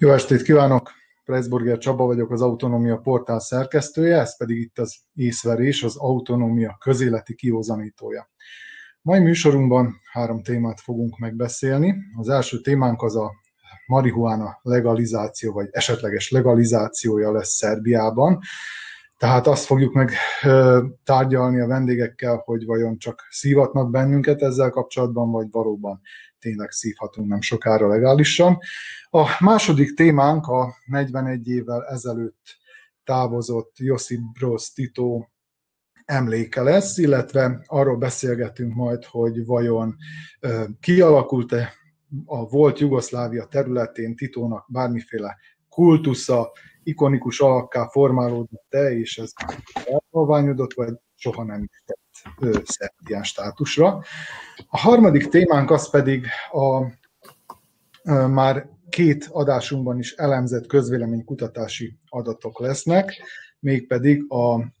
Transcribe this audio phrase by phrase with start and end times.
[0.00, 0.90] Jó estét kívánok!
[1.24, 7.34] Pressburger Csaba vagyok, az Autonómia portál szerkesztője, ez pedig itt az észverés, az Autonómia közéleti
[7.34, 8.30] kihozanítója.
[9.02, 11.94] Mai műsorunkban három témát fogunk megbeszélni.
[12.16, 13.32] Az első témánk az a
[13.86, 18.38] marihuána legalizáció, vagy esetleges legalizációja lesz Szerbiában.
[19.16, 20.12] Tehát azt fogjuk meg
[21.04, 26.00] tárgyalni a vendégekkel, hogy vajon csak szívatnak bennünket ezzel kapcsolatban, vagy valóban
[26.40, 28.58] tényleg szívhatunk nem sokára legálisan.
[29.10, 32.56] A második témánk a 41 évvel ezelőtt
[33.04, 35.24] távozott Josip Broz Tito
[36.04, 39.96] emléke lesz, illetve arról beszélgetünk majd, hogy vajon
[40.80, 41.72] kialakult-e
[42.24, 45.36] a volt Jugoszlávia területén Titónak bármiféle
[45.68, 46.52] kultusza,
[46.82, 49.32] ikonikus alakká formálódott-e, és ez
[49.84, 51.82] elhalványodott, vagy soha nem is
[52.64, 54.02] szerb státusra.
[54.68, 56.84] A harmadik témánk az pedig a,
[58.26, 63.22] már két adásunkban is elemzett közvéleménykutatási adatok lesznek,
[63.58, 64.72] mégpedig a,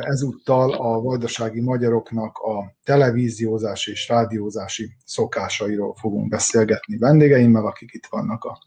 [0.00, 8.44] ezúttal a vajdasági magyaroknak a televíziózási és rádiózási szokásairól fogunk beszélgetni vendégeimmel, akik itt vannak
[8.44, 8.58] a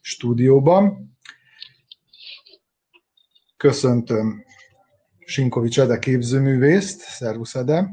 [0.00, 1.16] stúdióban.
[3.56, 4.44] Köszöntöm
[5.32, 7.00] Sinkovics Ede képzőművészt.
[7.00, 7.90] Szervusz Ede!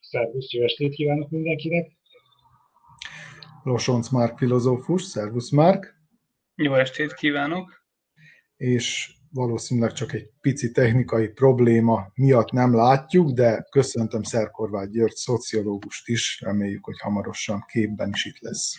[0.00, 1.90] Szervusz, jó estét kívánok mindenkinek!
[3.62, 5.02] Losonc Márk filozófus.
[5.02, 5.94] Szervusz Márk!
[6.54, 7.84] Jó estét kívánok!
[8.56, 16.08] És valószínűleg csak egy pici technikai probléma miatt nem látjuk, de köszöntöm Szerkorvágy György szociológust
[16.08, 18.74] is, reméljük, hogy hamarosan képben is itt lesz.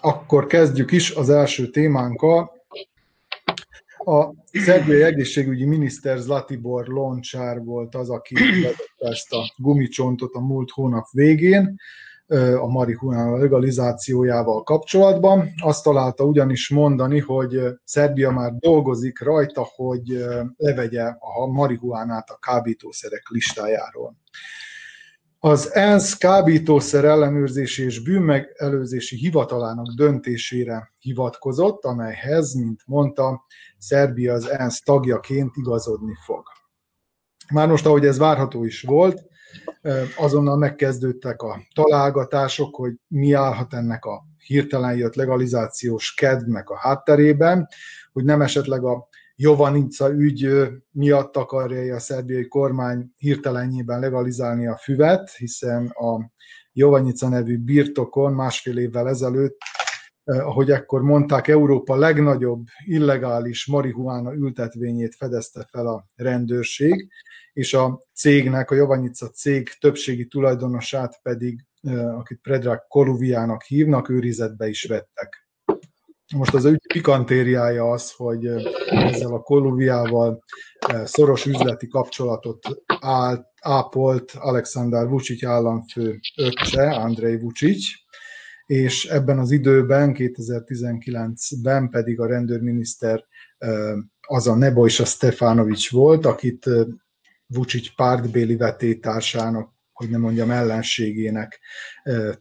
[0.00, 2.63] Akkor kezdjük is az első témánkkal,
[4.06, 10.70] a szerbiai egészségügyi miniszter Zlatibor Loncsár volt az, aki vezette ezt a gumicsontot a múlt
[10.70, 11.76] hónap végén
[12.60, 15.48] a marihuana legalizációjával kapcsolatban.
[15.62, 20.24] Azt találta ugyanis mondani, hogy Szerbia már dolgozik rajta, hogy
[20.56, 24.16] levegye a marihuánát a kábítószerek listájáról.
[25.44, 33.44] Az ENSZ kábítószer ellenőrzési és bűnmegelőzési hivatalának döntésére hivatkozott, amelyhez, mint mondta,
[33.78, 36.42] Szerbia az ENSZ tagjaként igazodni fog.
[37.52, 39.22] Már most, ahogy ez várható is volt,
[40.16, 47.68] azonnal megkezdődtek a találgatások, hogy mi állhat ennek a hirtelen jött legalizációs kedvnek a hátterében,
[48.12, 50.48] hogy nem esetleg a Jovaninca ügy
[50.90, 56.30] miatt akarja a szerbiai kormány hirtelenjében legalizálni a füvet, hiszen a
[56.72, 59.56] Jovaninca nevű birtokon másfél évvel ezelőtt,
[60.24, 67.08] ahogy ekkor mondták, Európa legnagyobb illegális marihuána ültetvényét fedezte fel a rendőrség,
[67.52, 71.64] és a cégnek, a Jovaninca cég többségi tulajdonosát pedig,
[72.16, 75.43] akit Predrag Koluviának hívnak, őrizetbe is vettek.
[76.34, 78.46] Most az ügy pikantériája az, hogy
[78.90, 80.44] ezzel a Koluviával
[81.04, 82.66] szoros üzleti kapcsolatot
[83.00, 87.86] áll, ápolt Alexander Vucic államfő öccse, Andrei Vucic,
[88.66, 93.24] és ebben az időben, 2019-ben pedig a rendőrminiszter
[94.20, 96.66] az a Nebojsa Stefanovics volt, akit
[97.46, 101.60] Vucic pártbéli vetétársának, hogy nem mondjam ellenségének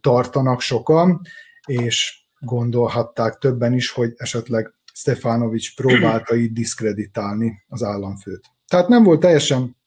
[0.01, 1.21] tartanak sokan,
[1.65, 8.45] és gondolhatták többen is, hogy esetleg Stefanovics próbálta így diszkreditálni az államfőt.
[8.67, 9.77] Tehát nem volt teljesen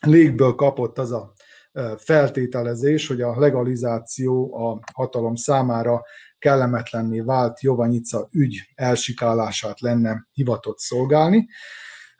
[0.00, 1.32] légből kapott az a
[1.96, 6.02] feltételezés, hogy a legalizáció a hatalom számára
[6.38, 11.48] kellemetlenné vált Jovanyica ügy elsikálását lenne hivatott szolgálni,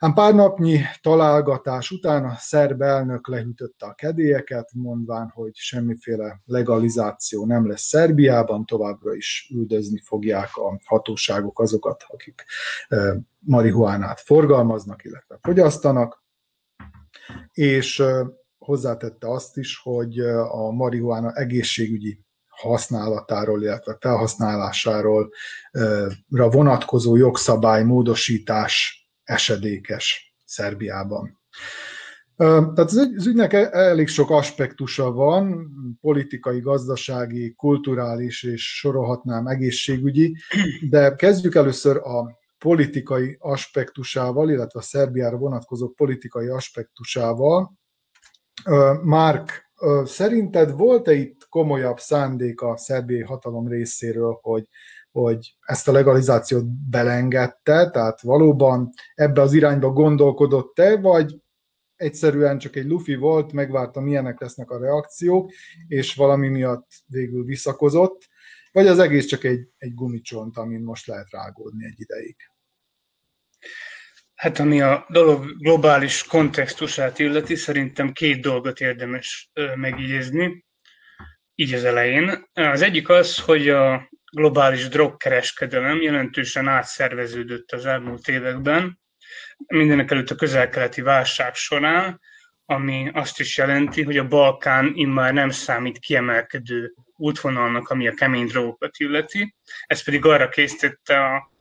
[0.05, 7.45] Ám pár napnyi találgatás után a szerb elnök lehűtötte a kedélyeket, mondván, hogy semmiféle legalizáció
[7.45, 12.45] nem lesz Szerbiában, továbbra is üldözni fogják a hatóságok azokat, akik
[13.39, 16.23] marihuánát forgalmaznak, illetve fogyasztanak,
[17.51, 18.03] és
[18.57, 20.19] hozzátette azt is, hogy
[20.49, 25.29] a marihuána egészségügyi használatáról, illetve felhasználásáról
[26.27, 31.39] vonatkozó jogszabály módosítás esedékes Szerbiában.
[32.37, 40.35] Tehát az ügynek e- elég sok aspektusa van, politikai, gazdasági, kulturális, és sorolhatnám egészségügyi,
[40.89, 47.73] de kezdjük először a politikai aspektusával, illetve a Szerbiára vonatkozó politikai aspektusával.
[49.03, 49.71] Márk,
[50.03, 54.67] szerinted volt-e itt komolyabb szándék a szerbiai hatalom részéről, hogy
[55.21, 61.41] hogy ezt a legalizációt belengedte, tehát valóban ebbe az irányba gondolkodott-e, vagy
[61.95, 65.51] egyszerűen csak egy lufi volt, megvárta, milyenek lesznek a reakciók,
[65.87, 68.27] és valami miatt végül visszakozott,
[68.71, 72.35] vagy az egész csak egy, egy gumicsont, amin most lehet rágódni egy ideig.
[74.33, 80.65] Hát ami a dolog globális kontextusát illeti, szerintem két dolgot érdemes megjegyezni,
[81.55, 82.49] így az elején.
[82.53, 88.99] Az egyik az, hogy a globális drogkereskedelem jelentősen átszerveződött az elmúlt években,
[89.67, 92.21] mindenek előtt a közel-keleti válság során,
[92.65, 98.45] ami azt is jelenti, hogy a Balkán immár nem számít kiemelkedő útvonalnak, ami a kemény
[98.45, 99.55] drogokat illeti.
[99.85, 101.51] Ez pedig arra készítette a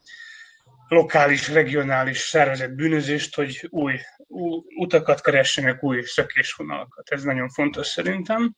[0.88, 7.11] lokális, regionális szervezet bűnözést, hogy új, új utakat keressenek, új szökésvonalakat.
[7.11, 8.55] Ez nagyon fontos szerintem.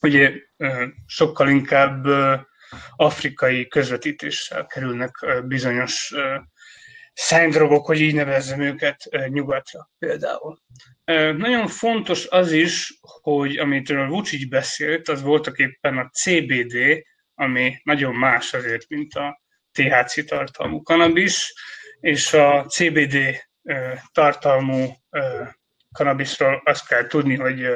[0.00, 0.32] Ugye
[1.06, 2.06] sokkal inkább
[2.96, 5.14] afrikai közvetítéssel kerülnek
[5.44, 6.14] bizonyos
[7.12, 10.60] szánydrogok, hogy így nevezzem őket nyugatra például.
[11.36, 17.04] Nagyon fontos az is, hogy amit a Vucic beszélt, az voltak éppen a CBD,
[17.34, 19.42] ami nagyon más azért, mint a
[19.72, 21.52] THC tartalmú kanabisz,
[22.00, 23.16] és a CBD
[24.12, 24.94] tartalmú
[25.96, 27.68] kanabiszról azt kell tudni, hogy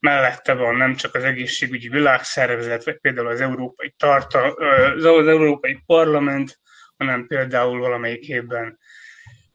[0.00, 4.50] mellette van nem csak az egészségügyi világszervezet, vagy például az Európai, Tartal,
[4.96, 6.60] az Európai Parlament,
[6.96, 8.78] hanem például valamelyik évben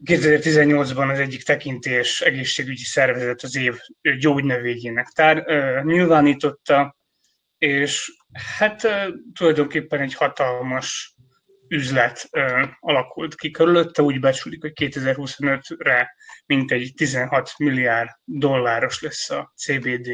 [0.04, 3.76] 2018-ban az egyik tekintés egészségügyi szervezet az év
[4.18, 5.44] gyógynövényének tár,
[5.84, 6.96] nyilvánította,
[7.58, 8.12] és
[8.58, 8.88] hát
[9.34, 11.14] tulajdonképpen egy hatalmas
[11.68, 12.28] üzlet
[12.80, 16.14] alakult ki körülötte, úgy becsülik, hogy 2025-re
[16.46, 20.10] mintegy 16 milliárd dolláros lesz a CBD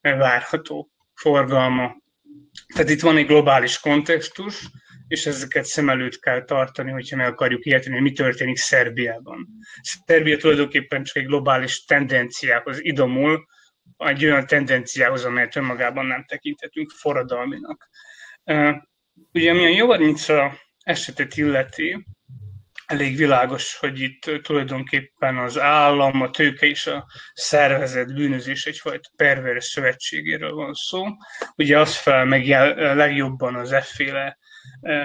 [0.00, 1.96] várható forgalma.
[2.74, 4.66] Tehát itt van egy globális kontextus,
[5.08, 9.48] és ezeket szem előtt kell tartani, hogyha meg akarjuk érteni, hogy mi történik Szerbiában.
[9.82, 13.46] Szerbia tulajdonképpen csak egy globális tendenciához idomul,
[13.96, 17.88] egy olyan tendenciához, amelyet önmagában nem tekinthetünk forradalminak.
[19.32, 20.58] Ugye, ami a Jovannica
[20.88, 22.06] esetet illeti,
[22.86, 29.64] elég világos, hogy itt tulajdonképpen az állam, a tőke és a szervezet bűnözés egyfajta pervers
[29.64, 31.04] szövetségéről van szó.
[31.56, 32.46] Ugye az fel meg
[32.76, 34.38] legjobban az efféle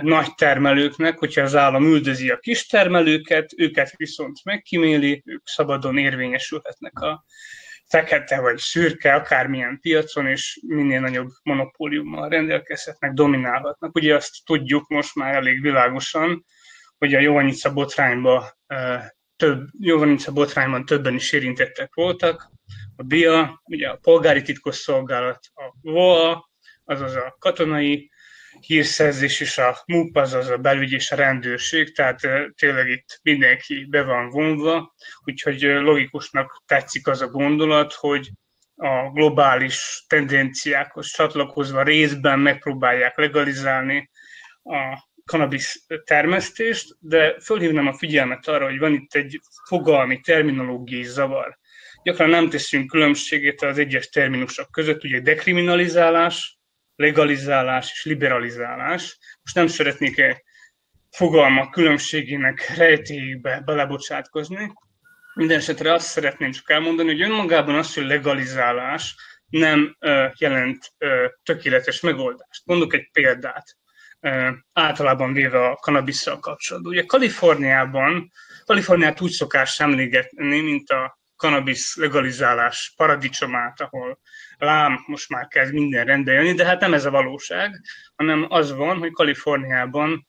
[0.02, 7.00] nagy termelőknek, hogyha az állam üldözi a kis termelőket, őket viszont megkíméli, ők szabadon érvényesülhetnek
[7.00, 7.26] a
[7.94, 13.95] fekete vagy szürke, akármilyen piacon, és minél nagyobb monopóliummal rendelkezhetnek, dominálhatnak.
[13.95, 16.45] Ugye azt tudjuk most már elég világosan,
[16.98, 18.44] hogy a Jovanyica botrányban
[19.36, 22.51] több, Jovanyica botrányban többen is érintettek voltak.
[22.95, 26.50] A BIA, ugye a polgári titkosszolgálat, a VOA,
[26.84, 28.12] azaz a katonai
[28.65, 32.19] hírszerzés és a MUP, azaz a belügy és a rendőrség, tehát
[32.56, 34.94] tényleg itt mindenki be van vonva,
[35.24, 38.30] úgyhogy logikusnak tetszik az a gondolat, hogy
[38.75, 44.10] a globális tendenciákhoz csatlakozva részben megpróbálják legalizálni
[44.63, 51.57] a cannabis termesztést, de fölhívnám a figyelmet arra, hogy van itt egy fogalmi, terminológiai zavar.
[52.04, 56.57] Gyakran nem teszünk különbséget az egyes terminusok között, ugye dekriminalizálás,
[56.95, 59.18] legalizálás és liberalizálás.
[59.44, 60.44] Most nem szeretnék egy
[61.12, 64.74] fogalmak különbségének rejtélyébe belebocsátkozni.
[65.34, 69.15] Minden esetre azt szeretném csak elmondani, hogy önmagában az, hogy legalizálás
[69.50, 69.98] nem
[70.38, 70.94] jelent
[71.44, 72.65] tökéletes megoldást.
[72.65, 73.77] Mondok egy példát,
[74.74, 76.91] általában véve a kanabisszal kapcsolatban.
[76.91, 78.32] Ugye Kaliforniában,
[78.65, 84.20] Kaliforniát úgy szokás emlégetni, mint a kanabisz legalizálás paradicsomát, ahol
[84.57, 87.81] lám, most már kezd minden rendbe jönni, de hát nem ez a valóság,
[88.15, 90.25] hanem az van, hogy Kaliforniában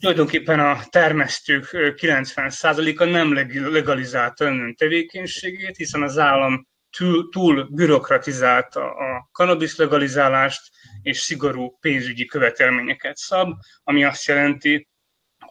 [0.00, 3.32] tulajdonképpen a termesztők 90%-a nem
[3.72, 6.66] legalizálta önön tevékenységét, hiszen az állam
[6.98, 10.70] túl, túl bürokratizálta a cannabis legalizálást,
[11.02, 13.52] és szigorú pénzügyi követelményeket szab,
[13.82, 14.88] ami azt jelenti,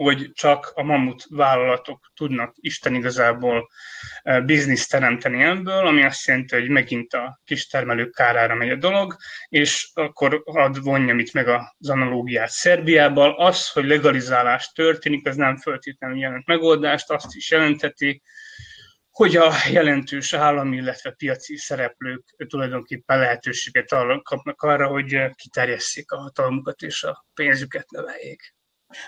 [0.03, 3.70] hogy csak a mamut vállalatok tudnak Isten igazából
[4.22, 8.75] eh, bizniszt teremteni ebből, ami azt jelenti, hogy megint a kis termelők kárára megy a
[8.75, 9.15] dolog,
[9.48, 13.36] és akkor ad vonjam itt meg az analógiát Szerbiával.
[13.38, 18.22] Az, hogy legalizálás történik, ez nem feltétlenül jelent megoldást, azt is jelenteti,
[19.12, 26.81] hogy a jelentős állami, illetve piaci szereplők tulajdonképpen lehetőséget kapnak arra, hogy kiterjesszék a hatalmukat
[26.81, 28.53] és a pénzüket növeljék.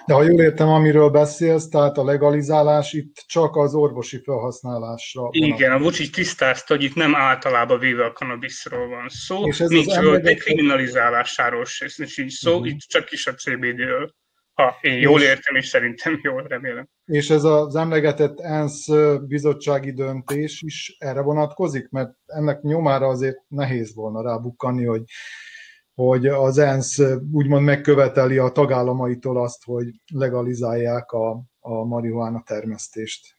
[0.06, 5.28] De ha jól értem, amiről beszélsz, tehát a legalizálás itt csak az orvosi felhasználásra.
[5.32, 9.70] Igen, a Vucic tisztázta, hogy itt nem általában véve a kanabiszról van szó, és ez
[9.70, 10.22] nincs az ember...
[10.22, 12.68] dekriminalizálásáról sincs szó, uh-huh.
[12.68, 14.14] itt csak is a CBD-ről.
[14.54, 16.88] Ha én jól és, értem, és szerintem jól remélem.
[17.06, 18.88] És ez az emlegetett ENSZ
[19.28, 21.90] bizottsági döntés is erre vonatkozik?
[21.90, 25.02] Mert ennek nyomára azért nehéz volna rábukkanni, hogy
[25.94, 33.38] hogy az ENSZ úgymond megköveteli a tagállamaitól azt, hogy legalizálják a, a marihuána termesztést.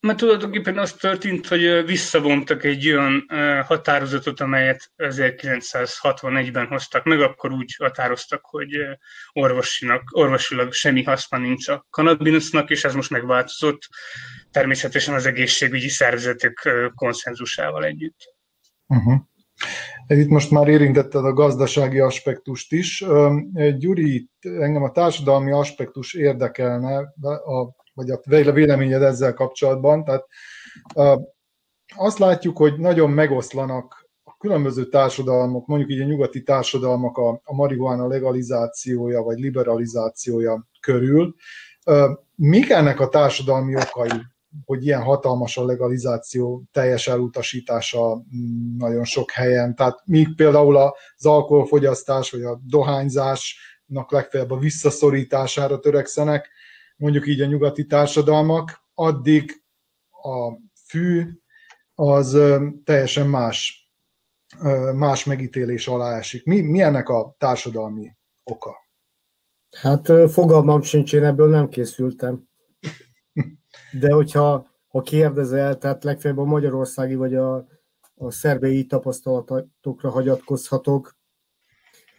[0.00, 3.26] Mert tulajdonképpen az történt, hogy visszavontak egy olyan
[3.66, 8.76] határozatot, amelyet 1961-ben hoztak meg, akkor úgy határoztak, hogy
[9.32, 13.88] orvosinak, orvosilag semmi haszna nincs a kanabinosznak, és ez most megváltozott
[14.50, 18.34] természetesen az egészségügyi szervezetek konszenzusával együtt.
[18.86, 19.20] Uh-huh.
[20.06, 23.04] Itt most már érintetted a gazdasági aspektust is.
[23.78, 27.14] Gyuri, engem a társadalmi aspektus érdekelne,
[27.94, 28.20] vagy a
[28.52, 30.04] véleményed ezzel kapcsolatban.
[30.04, 30.26] Tehát
[31.96, 37.54] azt látjuk, hogy nagyon megoszlanak a különböző társadalmak, mondjuk így a nyugati társadalmak a, a
[37.54, 41.34] marihuána legalizációja vagy liberalizációja körül.
[42.34, 44.10] Mik ennek a társadalmi okai?
[44.64, 49.74] Hogy ilyen hatalmas a legalizáció teljes elutasítása mm, nagyon sok helyen.
[49.74, 56.48] Tehát míg például az alkoholfogyasztás vagy a dohányzásnak legfeljebb a visszaszorítására törekszenek,
[56.96, 59.62] mondjuk így a nyugati társadalmak, addig
[60.10, 61.24] a fű
[61.94, 62.38] az
[62.84, 63.90] teljesen más,
[64.94, 66.44] más megítélés alá esik.
[66.44, 68.76] Mi, mi ennek a társadalmi oka?
[69.76, 72.49] Hát fogalmam sincs, én ebből nem készültem.
[73.92, 77.66] De hogyha ha kérdezel, tehát legfeljebb a magyarországi vagy a,
[78.14, 81.16] a szerbei tapasztalatokra hagyatkozhatok.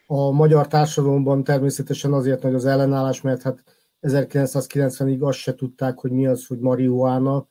[0.07, 3.63] A magyar társadalomban természetesen azért nagy az ellenállás, mert hát
[4.01, 7.47] 1990-ig azt se tudták, hogy mi az, hogy marihuána,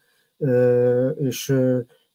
[1.14, 1.54] és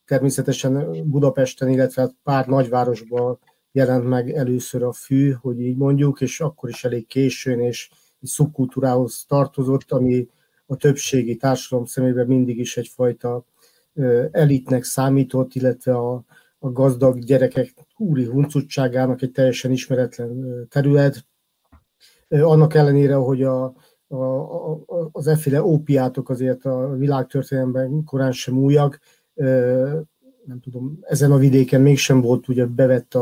[0.06, 3.40] természetesen Budapesten, illetve hát pár nagyvárosban
[3.72, 7.90] jelent meg először a fű, hogy így mondjuk, és akkor is elég későn, és
[8.22, 10.28] szubkultúrához tartozott, ami
[10.66, 13.46] a többségi társadalom szemében mindig is egyfajta
[14.32, 16.24] elitnek számított, illetve a,
[16.60, 21.26] a gazdag gyerekek úri huncutságának egy teljesen ismeretlen terület.
[22.30, 23.74] Annak ellenére, hogy a,
[24.08, 29.00] a, a, az efféle ópiátok azért a világtörténelemben korán sem újak,
[30.46, 33.14] nem tudom, ezen a vidéken mégsem volt ugye bevett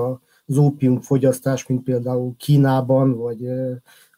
[0.46, 3.50] az ópium fogyasztás, mint például Kínában, vagy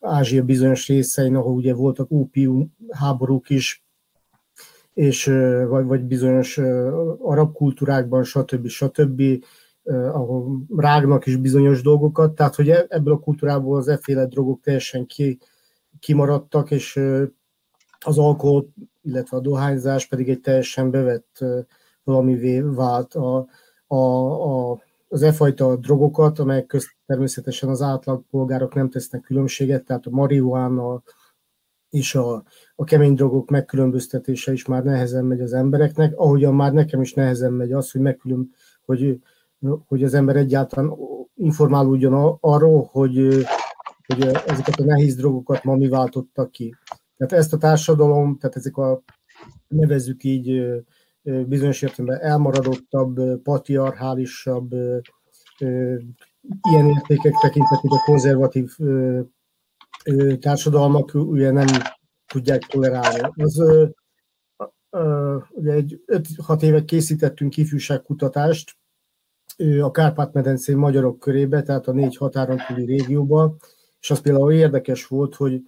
[0.06, 3.84] Ázsia bizonyos részein, ahol ugye voltak ópium háborúk is,
[4.94, 5.26] és,
[5.68, 6.58] vagy, vagy bizonyos
[7.20, 8.68] arab kultúrákban, stb.
[8.68, 9.22] stb.,
[9.88, 15.06] ahol rágnak is bizonyos dolgokat, tehát hogy e, ebből a kultúrából az efféle drogok teljesen
[15.06, 15.40] ki,
[16.00, 17.00] kimaradtak, és
[18.00, 18.68] az alkohol,
[19.02, 21.46] illetve a dohányzás pedig egy teljesen bevett
[22.04, 23.14] valamivé vált.
[23.14, 23.48] A,
[23.88, 23.98] a,
[24.72, 24.82] a
[25.16, 30.10] az e fajta drogokat, amelyek közt természetesen az átlag polgárok nem tesznek különbséget, tehát a
[30.10, 31.04] marihuána
[31.90, 32.44] és a,
[32.76, 37.54] a kemény drogok megkülönböztetése is már nehezen megy az embereknek, ahogyan már nekem is nehezen
[37.54, 38.52] megy az, hogy, megkülön,
[38.86, 39.20] hogy,
[39.88, 40.94] hogy az ember egyáltalán
[41.36, 43.46] informálódjon arról, hogy,
[44.08, 46.76] hogy ezeket a nehéz drogokat ma mi váltottak ki.
[47.18, 49.04] Tehát ezt a társadalom, tehát ezek a
[49.68, 50.62] nevezzük így
[51.48, 54.72] bizonyos értelemben elmaradottabb, patriarchálisabb,
[56.72, 58.78] ilyen értékek tekintetében konzervatív
[60.40, 61.68] társadalmak ugye nem
[62.26, 63.32] tudják tolerálni.
[63.36, 63.64] Az,
[65.50, 68.78] ugye egy 5-6 éve készítettünk ifjúságkutatást
[69.82, 73.58] a Kárpát-medencén magyarok körébe, tehát a négy határon túli régióban,
[74.00, 75.62] és az például érdekes volt, hogy,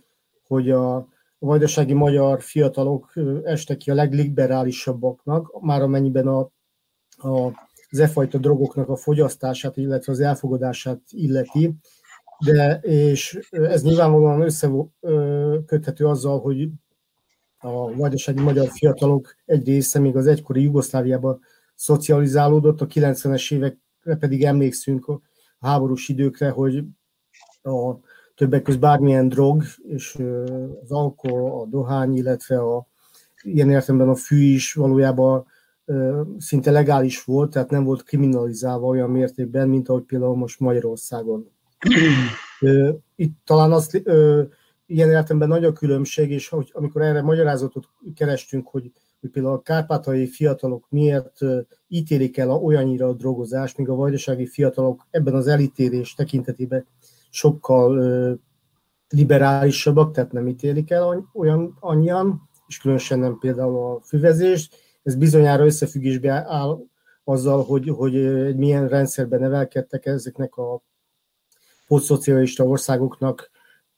[0.48, 1.08] hogy a,
[1.40, 3.14] a vajdasági magyar fiatalok
[3.44, 6.40] estek ki a legliberálisabbaknak, már amennyiben a,
[7.18, 7.52] a,
[7.90, 11.74] az e fajta drogoknak a fogyasztását, illetve az elfogadását illeti,
[12.46, 16.70] de és ez nyilvánvalóan összeköthető azzal, hogy
[17.58, 21.40] a vajdasági magyar fiatalok egy része még az egykori Jugoszláviában
[21.76, 25.22] szocializálódott, a 90-es évekre pedig emlékszünk a
[25.60, 26.84] háborús időkre, hogy
[27.62, 27.96] a
[28.38, 30.18] többek között bármilyen drog, és
[30.84, 32.88] az alkohol, a dohány, illetve a,
[33.42, 35.46] ilyen értelemben a fű is valójában
[36.38, 41.52] szinte legális volt, tehát nem volt kriminalizálva olyan mértékben, mint ahogy például most Magyarországon.
[43.16, 44.02] Itt talán azt
[44.86, 49.62] ilyen értelemben nagy a különbség, és hogy amikor erre magyarázatot kerestünk, hogy, hogy például a
[49.62, 51.40] kárpátai fiatalok miért
[51.88, 56.86] ítélik el olyannyira a drogozást, míg a vajdasági fiatalok ebben az elítélés tekintetében
[57.38, 58.40] sokkal
[59.10, 64.76] liberálisabbak, tehát nem ítélik el olyan annyian, és különösen nem például a füvezést.
[65.04, 66.80] Ez bizonyára összefüggésbe áll
[67.24, 70.82] azzal, hogy, hogy egy milyen rendszerben nevelkedtek ezeknek a
[71.88, 73.50] posztszocialista országoknak,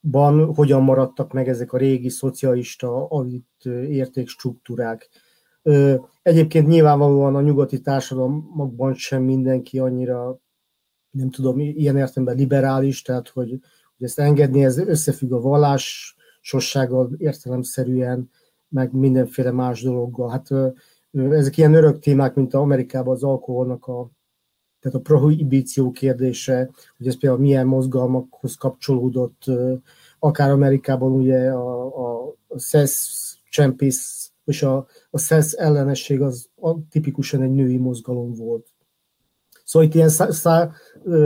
[0.01, 5.09] ban hogyan maradtak meg ezek a régi szocialista alit értékstruktúrák.
[6.21, 10.39] Egyébként nyilvánvalóan a nyugati társadalmakban sem mindenki annyira
[11.11, 13.49] nem tudom, ilyen értelemben liberális, tehát hogy,
[13.97, 18.29] hogy ezt engedni, ez összefügg a vallásossággal értelemszerűen,
[18.69, 20.29] meg mindenféle más dologgal.
[20.29, 20.47] Hát
[21.11, 24.09] ezek ilyen örök témák, mint a Amerikában az alkoholnak a,
[24.79, 29.43] tehát a prohibíció kérdése, hogy ez például milyen mozgalmakhoz kapcsolódott,
[30.19, 36.87] akár Amerikában ugye a, a, a szesz csempész és a, a szesz ellenesség az a,
[36.89, 38.68] tipikusan egy női mozgalom volt.
[39.69, 40.71] Szóval itt ilyen szá, szá,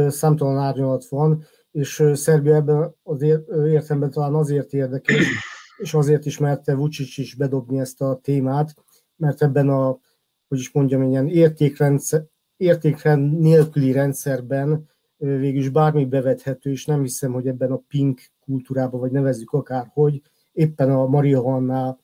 [0.07, 5.25] számtalan árnyalat van, és Szerbia ebben az értelemben talán azért érdekes,
[5.77, 8.75] és azért is merte Vucic is bedobni ezt a témát,
[9.15, 9.99] mert ebben a,
[10.47, 12.25] hogy is mondjam, ilyen értékrendszer,
[12.57, 19.11] értékrend nélküli rendszerben végülis bármi bevethető, és nem hiszem, hogy ebben a pink kultúrában, vagy
[19.11, 20.21] nevezzük akárhogy,
[20.51, 21.99] éppen a marihuana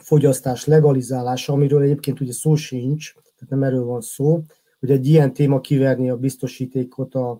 [0.00, 4.42] fogyasztás legalizálása, amiről egyébként ugye szó sincs, tehát nem erről van szó,
[4.82, 7.30] hogy egy ilyen téma kiverni a biztosítékot a,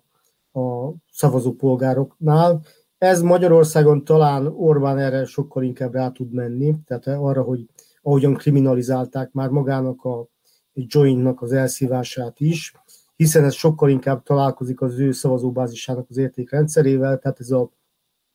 [0.61, 2.63] a szavazópolgároknál.
[2.99, 7.67] Ez Magyarországon talán Orbán erre sokkal inkább rá tud menni, tehát arra, hogy
[8.03, 10.27] ahogyan kriminalizálták már magának a
[10.73, 12.75] jointnak az elszívását is,
[13.17, 17.71] hiszen ez sokkal inkább találkozik az ő szavazóbázisának az értékrendszerével, tehát ez a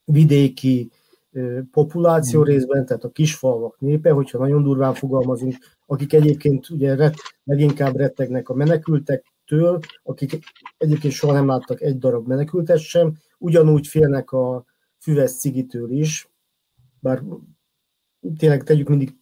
[0.03, 0.91] vidéki
[1.71, 2.43] populáció mm.
[2.43, 5.55] részben, tehát a kisfalvak népe, hogyha nagyon durván fogalmazunk,
[5.88, 10.39] akik egyébként ugye ret, leginkább rettegnek a menekültektől, akik
[10.77, 14.65] egyébként soha nem láttak egy darab menekültet sem, ugyanúgy félnek a
[15.00, 16.29] füves cigitől is,
[17.00, 17.24] bár
[18.38, 19.15] tényleg tegyük mindig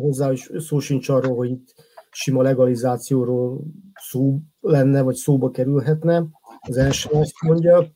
[0.00, 1.74] hozzá, hogy szó sincs arról, hogy itt
[2.10, 3.60] sima legalizációról
[3.94, 6.24] szó lenne, vagy szóba kerülhetne,
[6.60, 7.92] az első azt mondja.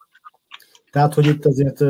[0.90, 1.85] Tehát, hogy itt azért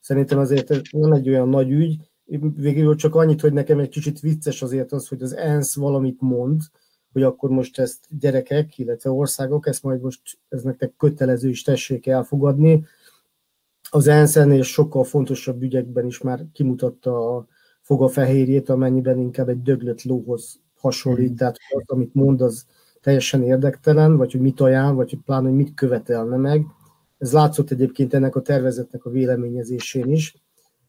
[0.00, 4.62] szerintem azért nem egy olyan nagy ügy, végül csak annyit, hogy nekem egy kicsit vicces
[4.62, 6.60] azért az, hogy az ENSZ valamit mond,
[7.12, 12.06] hogy akkor most ezt gyerekek, illetve országok, ezt majd most ez nektek kötelező is tessék
[12.06, 12.84] elfogadni.
[13.90, 17.46] Az ENSZ ennél sokkal fontosabb ügyekben is már kimutatta a
[17.80, 21.34] fogafehérjét, amennyiben inkább egy döglött lóhoz hasonlít, mm.
[21.34, 22.66] tehát az, amit mond, az
[23.00, 26.66] teljesen érdektelen, vagy hogy mit ajánl, vagy hogy pláne, hogy mit követelne meg.
[27.18, 30.41] Ez látszott egyébként ennek a tervezetnek a véleményezésén is,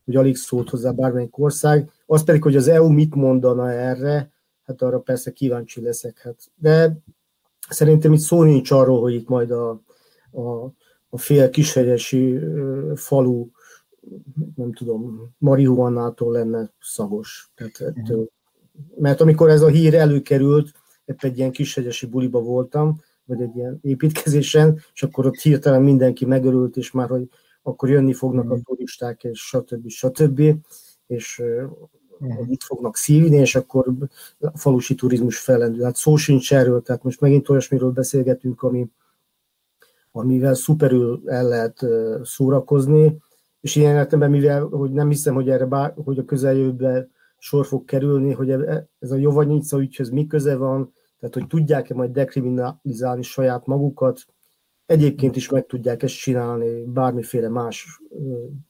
[0.06, 1.92] hogy alig szólt hozzá bármelyik ország.
[2.06, 4.32] Az pedig, hogy az EU mit mondana erre,
[4.64, 6.20] hát arra persze kíváncsi leszek.
[6.20, 6.38] Hát.
[6.56, 6.98] De
[7.70, 9.70] szerintem itt szó nincs arról, hogy itt majd a,
[10.32, 10.74] a,
[11.10, 12.40] a fél kishegyesi
[12.96, 13.48] falu,
[14.56, 17.52] nem tudom, marihuanától lenne szagos.
[17.56, 18.30] Tehát ettől
[18.96, 20.72] mert amikor ez a hír előkerült,
[21.06, 26.26] épp egy ilyen kishegyesi buliba voltam, vagy egy ilyen építkezésen, és akkor ott hirtelen mindenki
[26.26, 27.30] megörült, és már, hogy
[27.64, 28.60] akkor jönni fognak a mm.
[28.64, 29.88] turisták, és stb.
[29.88, 30.42] stb.
[31.08, 31.72] És uh,
[32.48, 33.94] itt fognak szívni, és akkor
[34.40, 35.84] a falusi turizmus fellendül.
[35.84, 38.88] Hát szó sincs erről, tehát most megint olyasmiről beszélgetünk, ami,
[40.12, 41.86] amivel szuperül el lehet
[42.24, 43.18] szórakozni,
[43.62, 47.86] és ilyen értelemben, mivel hogy nem hiszem, hogy erre bár, hogy a közeljövőben sor fog
[47.86, 53.22] kerülni, hogy e- ez a Jovanyica ügyhöz mi köze van, tehát hogy tudják-e majd dekriminalizálni
[53.22, 54.26] saját magukat,
[54.86, 58.02] egyébként is meg tudják ezt csinálni bármiféle más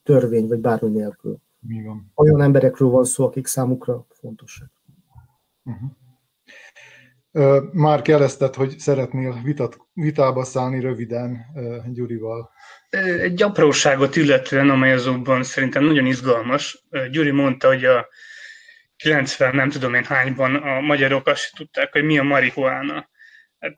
[0.03, 1.37] törvény, vagy bármi nélkül.
[1.59, 2.11] Mi van?
[2.15, 4.71] Olyan emberekről van szó, akik számukra fontosak.
[5.63, 5.89] Uh-huh.
[7.71, 11.45] Már jelezted, hogy szeretnél vitat, vitába szállni röviden
[11.93, 12.49] Gyurival.
[13.19, 16.85] Egy apróságot illetően, amely azonban szerintem nagyon izgalmas.
[17.11, 18.07] Gyuri mondta, hogy a
[18.95, 23.09] 90 nem tudom én hányban a magyarok azt tudták, hogy mi a marihuána.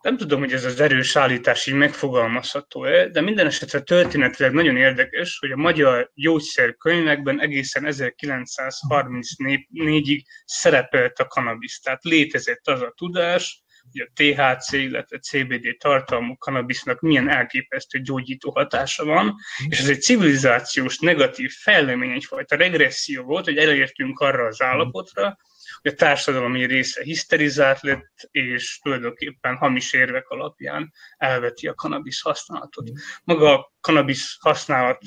[0.01, 5.37] Nem tudom, hogy ez az erős állítás így megfogalmazható-e, de minden esetre történetileg nagyon érdekes,
[5.39, 11.79] hogy a magyar gyógyszerkönyvekben egészen 1934-ig szerepelt a kanabisz.
[11.79, 18.51] Tehát létezett az a tudás, hogy a THC, illetve CBD tartalmú kanabisznak milyen elképesztő gyógyító
[18.51, 19.35] hatása van,
[19.69, 25.37] és ez egy civilizációs negatív fejlemény, egyfajta regresszió volt, hogy elértünk arra az állapotra,
[25.85, 32.91] hogy a társadalmi része hiszterizált lett, és tulajdonképpen hamis érvek alapján elveti a kanabisz használatot.
[33.23, 35.01] Maga a kanabisz használat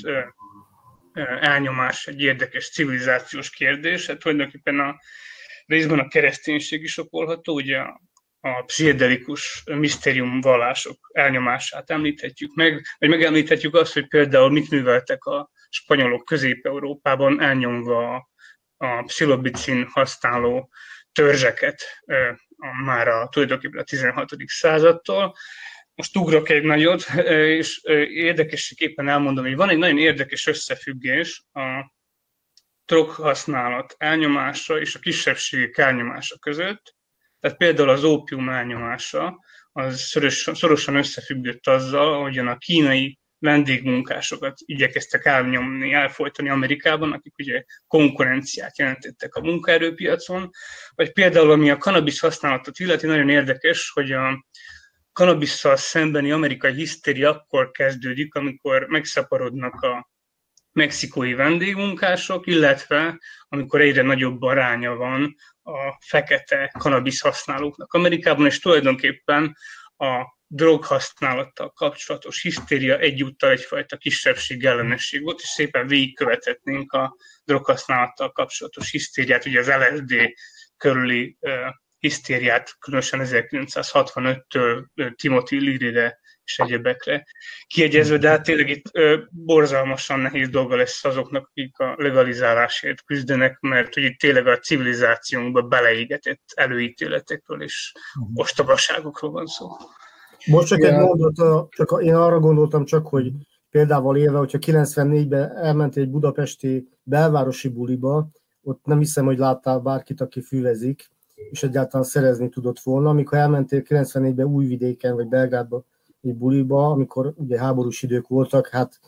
[1.40, 4.96] elnyomás egy érdekes civilizációs kérdés, hát tulajdonképpen a
[5.66, 7.78] részben a kereszténység is okolható, ugye
[8.40, 15.50] a pszichedelikus misztérium vallások elnyomását említhetjük meg, vagy megemlíthetjük azt, hogy például mit műveltek a
[15.68, 18.28] spanyolok Közép-Európában elnyomva a
[19.06, 20.70] pszilobicin használó
[21.12, 21.82] törzseket
[22.84, 24.30] már a tulajdonképpen a 16.
[24.46, 25.36] századtól.
[25.94, 31.92] Most ugrok egy nagyot, és érdekességképpen elmondom, hogy van egy nagyon érdekes összefüggés a
[32.84, 36.96] drog használat elnyomása és a kisebbségek elnyomása között,
[37.40, 40.00] tehát például az ópium elnyomása, az
[40.52, 49.34] szorosan összefüggött azzal, ahogyan a kínai vendégmunkásokat igyekeztek elnyomni, elfolytani Amerikában, akik ugye konkurenciát jelentettek
[49.34, 50.50] a munkaerőpiacon,
[50.94, 54.46] vagy például ami a kanabisz használatot illeti, nagyon érdekes, hogy a
[55.12, 60.10] kanabisszal szembeni amerikai hisztéria akkor kezdődik, amikor megszaporodnak a
[60.72, 69.56] mexikói vendégmunkások, illetve amikor egyre nagyobb aránya van a fekete kanabisz használóknak Amerikában, és tulajdonképpen
[69.96, 78.90] a droghasználattal kapcsolatos hisztéria egyúttal egyfajta kisebbség ellenesség volt, és szépen végigkövethetnénk a droghasználattal kapcsolatos
[78.90, 80.14] hisztériát, ugye az LSD
[80.76, 81.52] körüli uh,
[81.98, 84.84] hisztériát, különösen 1965-től
[85.16, 87.26] Timothy Leary-re és egyebekre
[87.66, 93.60] kiegyezve, de hát tényleg itt ö, borzalmasan nehéz dolga lesz azoknak, akik a legalizálásért küzdenek,
[93.60, 98.40] mert hogy itt tényleg a civilizációnkba beleégetett előítéletekről és mhm.
[98.40, 99.66] ostobaságokról van szó.
[100.50, 103.32] Most csak egy mondat, csak én arra gondoltam csak, hogy
[103.70, 108.28] például élve, hogyha 94-ben elment egy budapesti belvárosi buliba,
[108.62, 111.10] ott nem hiszem, hogy láttál bárkit, aki füvezik,
[111.50, 113.08] és egyáltalán szerezni tudott volna.
[113.08, 115.84] Amikor elmentél 94-ben Újvidéken vagy Belgrádba
[116.22, 119.00] egy buliba, amikor ugye háborús idők voltak, hát,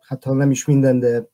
[0.00, 1.28] hát ha nem is minden, de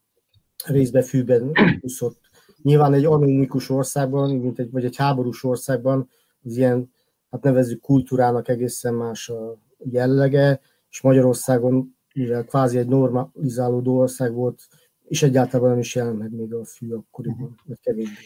[0.64, 1.50] részben fűben
[1.80, 2.20] úszott.
[2.62, 6.08] Nyilván egy anonimikus országban, mint egy, vagy egy háborús országban
[6.44, 6.90] az ilyen
[7.30, 10.60] hát nevezzük kultúrának egészen más a jellege,
[10.90, 14.62] és Magyarországon, mivel kvázi egy normalizálódó ország volt,
[15.04, 18.22] és egyáltalán nem is jelent meg még a fű akkoriban, vagy kevésbé.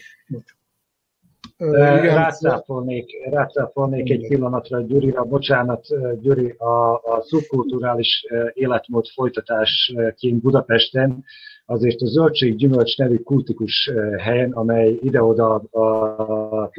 [1.57, 5.85] Rácáfolnék, rácáfolnék egy pillanatra Gyurira, bocsánat,
[6.19, 11.23] Gyuri, a, a szubkulturális életmód folytatásként Budapesten,
[11.65, 16.69] azért a Zöldség Gyümölcs nevű kultikus helyen, amely ide-oda a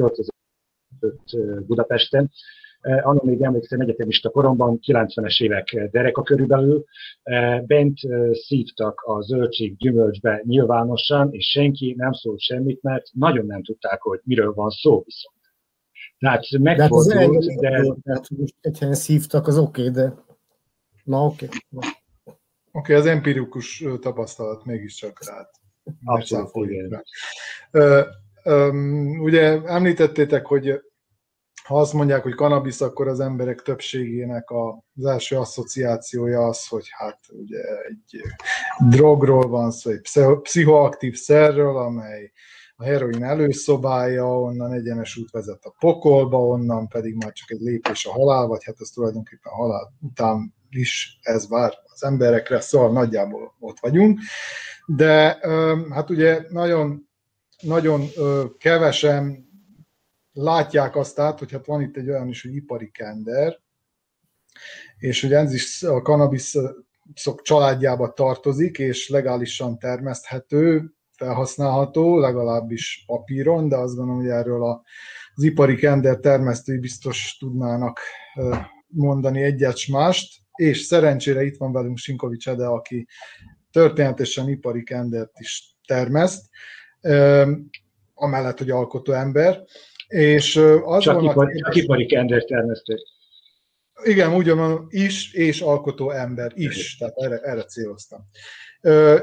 [1.05, 2.31] költöző Budapesten.
[3.03, 6.85] Anna még emlékszem egyetemista koromban, 90-es évek dereka körülbelül,
[7.67, 7.99] bent
[8.33, 14.21] szívtak a zöldség gyümölcsbe nyilvánosan, és senki nem szólt semmit, mert nagyon nem tudták, hogy
[14.25, 15.35] miről van szó viszont.
[16.19, 17.71] Tehát megfordult, de...
[17.71, 17.95] Hát de...
[18.03, 20.14] Tehát most egy helyen szívtak, az oké, okay, de...
[21.05, 21.45] Na oké.
[21.45, 21.90] Okay.
[22.73, 25.47] Oké, okay, az empirikus tapasztalat mégiscsak rád.
[26.05, 27.05] Abszolút, igen.
[28.45, 30.81] Um, ugye említettétek, hogy
[31.64, 34.50] ha azt mondják, hogy kanabisz, akkor az emberek többségének
[34.94, 38.20] az első asszociációja az, hogy hát ugye egy
[38.88, 40.00] drogról van szó, egy
[40.42, 42.33] pszichoaktív szerről, amely
[42.77, 48.07] a heroin előszobája, onnan egyenes út vezet a pokolba, onnan pedig már csak egy lépés
[48.07, 52.92] a halál, vagy hát ez tulajdonképpen a halál után is ez vár az emberekre, szóval
[52.92, 54.20] nagyjából ott vagyunk.
[54.87, 55.38] De
[55.90, 57.09] hát ugye nagyon
[57.62, 58.07] nagyon
[58.59, 59.43] kevesen
[60.35, 63.59] látják azt át, hogy hát van itt egy olyan is, hogy ipari kender,
[64.99, 73.77] és hogy ez is a kanabiszok családjába tartozik, és legálisan termeszthető, felhasználható, legalábbis papíron, de
[73.77, 74.64] azt gondolom, hogy erről
[75.35, 78.01] az ipari kender termesztői biztos tudnának
[78.87, 83.07] mondani egyet mást, és szerencsére itt van velünk Sinkovics Ede, aki
[83.70, 86.44] történetesen ipari kendert is termeszt,
[88.14, 89.62] amellett, hogy alkotó ember.
[90.07, 92.97] És az csak, ipar, kérdés, csak ipari kender termesztő.
[94.03, 98.21] Igen, ugyan is, és alkotó ember is, tehát erre, erre céloztam.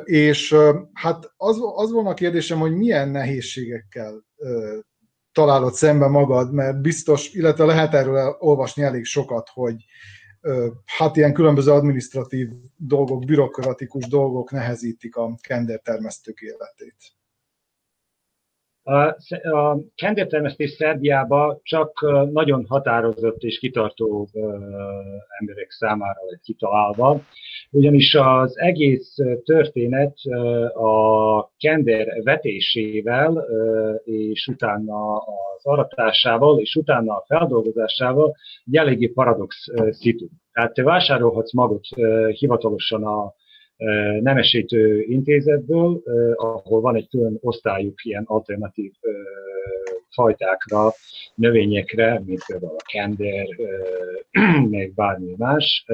[0.04, 0.56] És
[0.94, 4.26] hát az, az volna a kérdésem, hogy milyen nehézségekkel
[5.32, 9.76] találod szembe magad, mert biztos, illetve lehet erről olvasni elég sokat, hogy
[10.86, 16.96] hát ilyen különböző administratív dolgok, bürokratikus dolgok nehezítik a kender termesztők életét.
[18.84, 18.98] A,
[19.58, 24.28] a kendértermesztés Szerbiába csak nagyon határozott és kitartó
[25.40, 27.22] emberek számára lett kitalálva,
[27.72, 30.16] ugyanis az egész történet
[30.74, 33.46] a kender vetésével,
[34.04, 39.56] és utána az aratásával, és utána a feldolgozásával egy eléggé paradox
[39.90, 40.28] szitu.
[40.52, 41.86] Tehát te vásárolhatsz magot
[42.32, 43.34] hivatalosan a
[44.22, 46.02] nemesítő intézetből,
[46.36, 48.92] ahol van egy külön osztályuk ilyen alternatív
[50.10, 50.92] fajtákra,
[51.36, 53.46] növényekre, mint például a kender,
[54.70, 55.86] meg bármi más.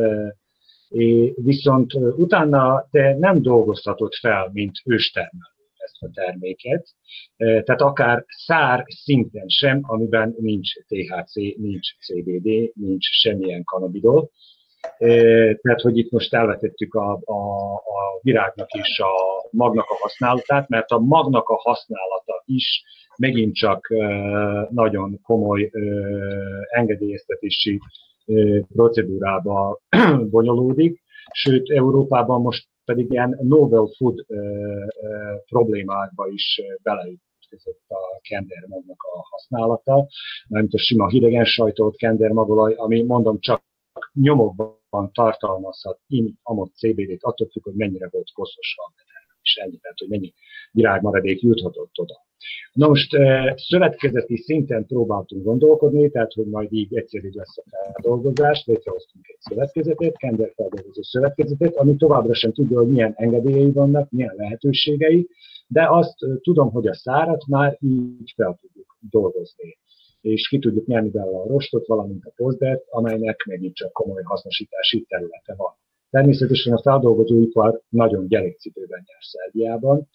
[1.35, 6.87] Viszont utána te nem dolgoztatod fel, mint őstermelő ezt a terméket,
[7.37, 14.29] tehát akár szár szinten sem, amiben nincs THC, nincs CBD, nincs semmilyen kanabidol,
[15.61, 20.89] tehát, hogy itt most elvetettük a, a, a virágnak és a magnak a használatát, mert
[20.89, 22.83] a magnak a használata is
[23.17, 23.87] megint csak
[24.69, 25.71] nagyon komoly
[26.69, 27.79] engedélyeztetési
[28.73, 29.79] procedúrába
[30.29, 34.25] bonyolódik, sőt Európában most pedig ilyen novel food
[35.49, 40.07] problémákba is beleütközött a kendermagnak a használata,
[40.49, 43.61] mert a sima hidegen sajtolt kendermagolaj, ami mondom csak
[44.13, 49.05] nyomokban tartalmazhat in, amott CBD-t, attól függ, hogy mennyire volt koszos a
[49.47, 50.33] és ennyi, tehát hogy mennyi
[50.71, 52.25] virágmaradék juthatott oda.
[52.73, 53.11] Na most
[53.55, 60.17] szövetkezeti szinten próbáltunk gondolkodni, tehát hogy majd így egyszerű lesz a feldolgozás, létrehoztunk egy szövetkezetet,
[60.17, 65.27] Kender feldolgozó szövetkezetet, ami továbbra sem tudja, hogy milyen engedélyei vannak, milyen lehetőségei,
[65.67, 69.77] de azt tudom, hogy a szárat már így fel tudjuk dolgozni
[70.31, 75.05] és ki tudjuk nyerni belőle a rostot, valamint a pozdert, amelynek megint csak komoly hasznosítási
[75.07, 75.73] területe van.
[76.09, 80.09] Természetesen a feldolgozóipar nagyon gyerekcipőben jár Szerbiában.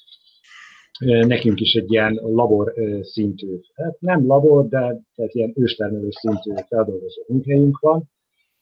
[1.27, 7.22] Nekünk is egy ilyen labor szintű, hát nem labor, de tehát ilyen őstermelő szintű feldolgozó
[7.29, 8.11] munkahelyünk van,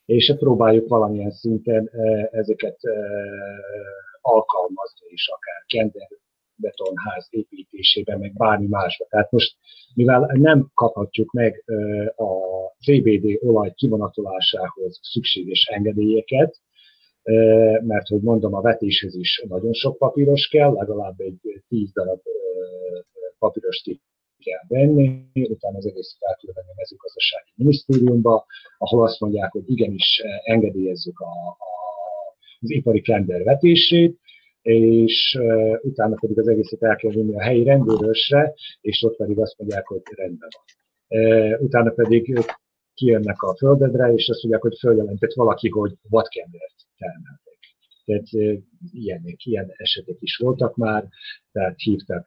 [0.04, 1.90] és hát próbáljuk valamilyen szinten
[2.30, 2.78] ezeket
[4.20, 6.08] alkalmazni is, akár kender
[6.60, 9.06] betonház építésében, meg bármi másba.
[9.08, 9.56] Tehát most,
[9.94, 11.64] mivel nem kaphatjuk meg
[12.16, 12.30] a
[12.84, 16.56] CBD olaj kivonatolásához szükséges engedélyeket,
[17.80, 22.20] mert hogy mondom, a vetéshez is nagyon sok papíros kell, legalább egy tíz darab
[23.38, 23.82] papíros
[24.38, 28.46] kell venni, utána az egész el kell venni a mezőgazdasági minisztériumba,
[28.78, 31.56] ahol azt mondják, hogy igenis engedélyezzük a, a,
[32.60, 34.18] az ipari kender vetését,
[34.70, 39.38] és uh, utána pedig az egészet el kell vinni a helyi rendőrösre, és ott pedig
[39.38, 41.22] azt mondják, hogy rendben van.
[41.22, 42.38] Uh, utána pedig
[42.94, 47.58] kijönnek a földedre, és azt mondják, hogy följelentett valaki, hogy vadkendert termeltek.
[48.04, 48.56] Tehát
[48.92, 51.08] ilyenek, ilyen esetek is voltak már,
[51.52, 52.26] tehát hívtak,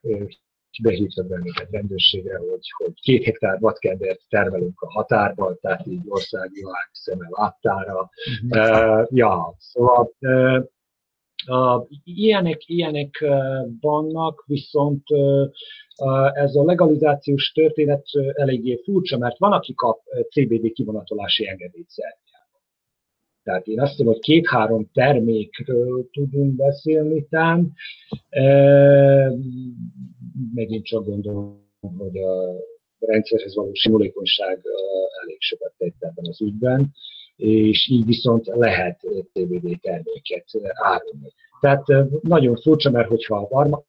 [0.82, 7.30] behívtak bennünket rendőrségre, hogy, hogy két hektár vadkendert termelünk a határban, tehát így országvilág szemmel
[7.32, 8.10] láttára.
[8.50, 10.64] Uh, ja, szóval uh, Uh,
[12.04, 13.26] ilyenek, ilyenek
[13.80, 15.04] vannak, viszont
[16.34, 22.62] ez a legalizációs történet eléggé furcsa, mert van, aki kap CBD kivonatolási engedélyt Szerbiában.
[23.44, 27.74] Tehát én azt hiszem, hogy két-három termékről tudunk beszélni tán.
[30.54, 31.62] Megint csak gondolom,
[31.98, 32.56] hogy a
[33.00, 34.62] rendszerhez való simulékonyság
[35.24, 36.92] elég sokat tett ebben az ügyben
[37.36, 39.00] és így viszont lehet
[39.34, 41.34] CBD terméket árulni.
[41.60, 41.84] Tehát
[42.22, 43.84] nagyon furcsa, mert hogyha a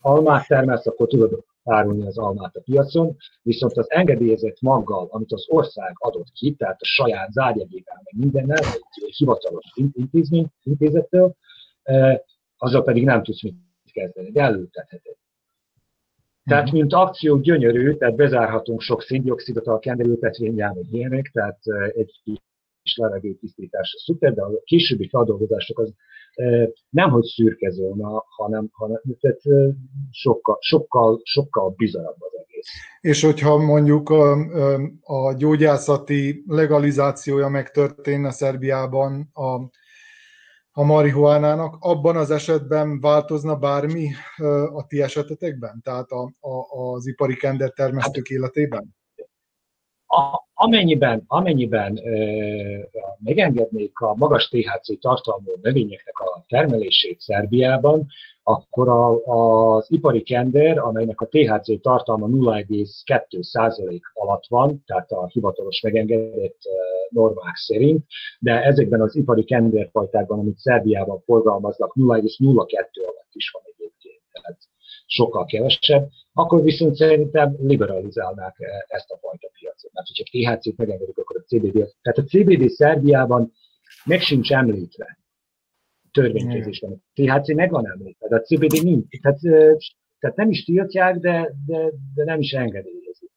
[0.00, 5.44] almát termelsz, akkor tudod árulni az almát a piacon, viszont az engedélyezett maggal, amit az
[5.48, 8.64] ország adott ki, tehát a saját zárjegyével, meg mindennel,
[9.06, 11.34] egy hivatalos intézmény, intézettől,
[12.56, 13.54] azzal pedig nem tudsz mit
[13.92, 15.16] kezdeni, de előtetheted.
[16.44, 16.76] Tehát, mhm.
[16.76, 21.58] mint akció gyönyörű, tehát bezárhatunk sok széndiokszidot a kenderültetvényen, meg ilyenek, tehát
[21.94, 22.40] egy
[22.82, 25.94] és levegőtisztítása szuper, de a későbbi feldolgozások az
[26.90, 29.40] nem hogy szürke zóna, hanem, hanem tehát
[30.10, 32.66] sokkal, sokkal, sokkal bizarabb az egész.
[33.00, 34.32] És hogyha mondjuk a,
[35.02, 39.54] a gyógyászati legalizációja megtörténne Szerbiában a,
[40.72, 44.08] a marihuánának, abban az esetben változna bármi
[44.74, 45.80] a ti esetetekben?
[45.84, 48.94] Tehát a, a, az ipari kender termesztők életében?
[50.54, 52.00] Amennyiben, amennyiben
[53.24, 58.06] megengednék a magas THC tartalmú növényeknek a termelését Szerbiában,
[58.42, 65.80] akkor a, az ipari kender, amelynek a THC tartalma 0,2% alatt van, tehát a hivatalos
[65.80, 66.58] megengedett
[67.08, 68.04] normák szerint,
[68.38, 72.00] de ezekben az ipari kenderfajtákban, amit Szerbiában forgalmaznak, 0,02
[72.94, 74.20] alatt is van egyébként.
[74.32, 74.58] Tehát
[75.14, 79.92] sokkal kevesebb, akkor viszont szerintem liberalizálnák e, ezt a fajta piacot.
[79.92, 81.72] Mert hogyha THC-t megengedik, akkor a CBD,
[82.02, 83.52] tehát a CBD Szerbiában
[84.04, 85.18] meg sincs említve
[86.12, 86.92] törvénykezésben.
[86.92, 89.20] A THC meg van említve, de a CBD nincs.
[89.20, 89.38] Tehát,
[90.18, 93.30] tehát nem is tiltják, de, de, de nem is engedélyezik.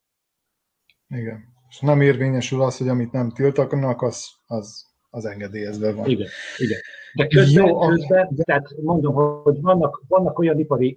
[1.07, 1.53] Igen.
[1.69, 6.09] És nem érvényesül az, hogy amit nem tiltanak, az, az, az engedélyezve van.
[6.09, 6.79] Igen, igen.
[7.13, 10.95] De közben, Jó, közben tehát mondom, hogy vannak, vannak olyan ipari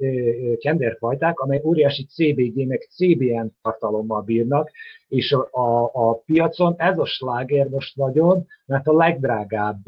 [0.56, 4.70] kenderfajták, amely óriási CBG meg CBN tartalommal bírnak,
[5.08, 9.80] és a, a, a piacon ez a sláger most nagyon, mert a legdrágább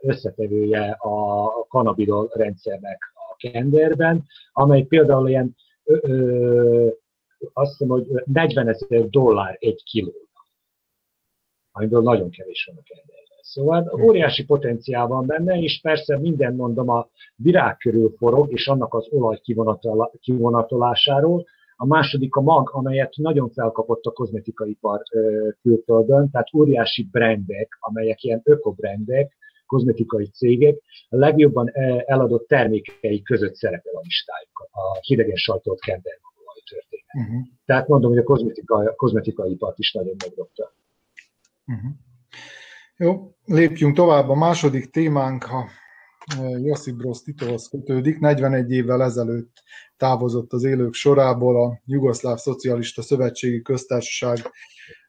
[0.00, 6.88] összetevője a, kanabidol rendszernek a kenderben, amely például ilyen ö, ö,
[7.52, 10.12] azt hiszem, hogy 40 ezer dollár egy kiló,
[11.72, 13.23] amiből nagyon kevés van a kender.
[13.44, 18.94] Szóval óriási potenciál van benne, és persze minden mondom a virág körül forog, és annak
[18.94, 19.40] az olaj
[20.20, 21.44] kivonatolásáról,
[21.76, 25.02] a második a mag, amelyet nagyon felkapott a kozmetikai par
[25.62, 31.70] külföldön, tehát óriási brandek, amelyek ilyen ökobrendek, kozmetikai cégek a legjobban
[32.06, 36.32] eladott termékei között szerepel a listájuk, a hidegen sajtolt kenderben
[36.64, 37.28] történet.
[37.28, 37.46] Uh-huh.
[37.64, 40.72] Tehát mondom, hogy a kozmetikai, kozmetikai ipart is nagyon megdobta.
[41.66, 41.90] Uh-huh.
[42.96, 44.28] Jó, lépjünk tovább.
[44.28, 45.68] A második témánk, ha
[46.62, 48.18] Josip Broz Titohoz kötődik.
[48.18, 49.62] 41 évvel ezelőtt
[49.96, 54.38] távozott az élők sorából a Jugoszláv Szocialista Szövetségi Köztársaság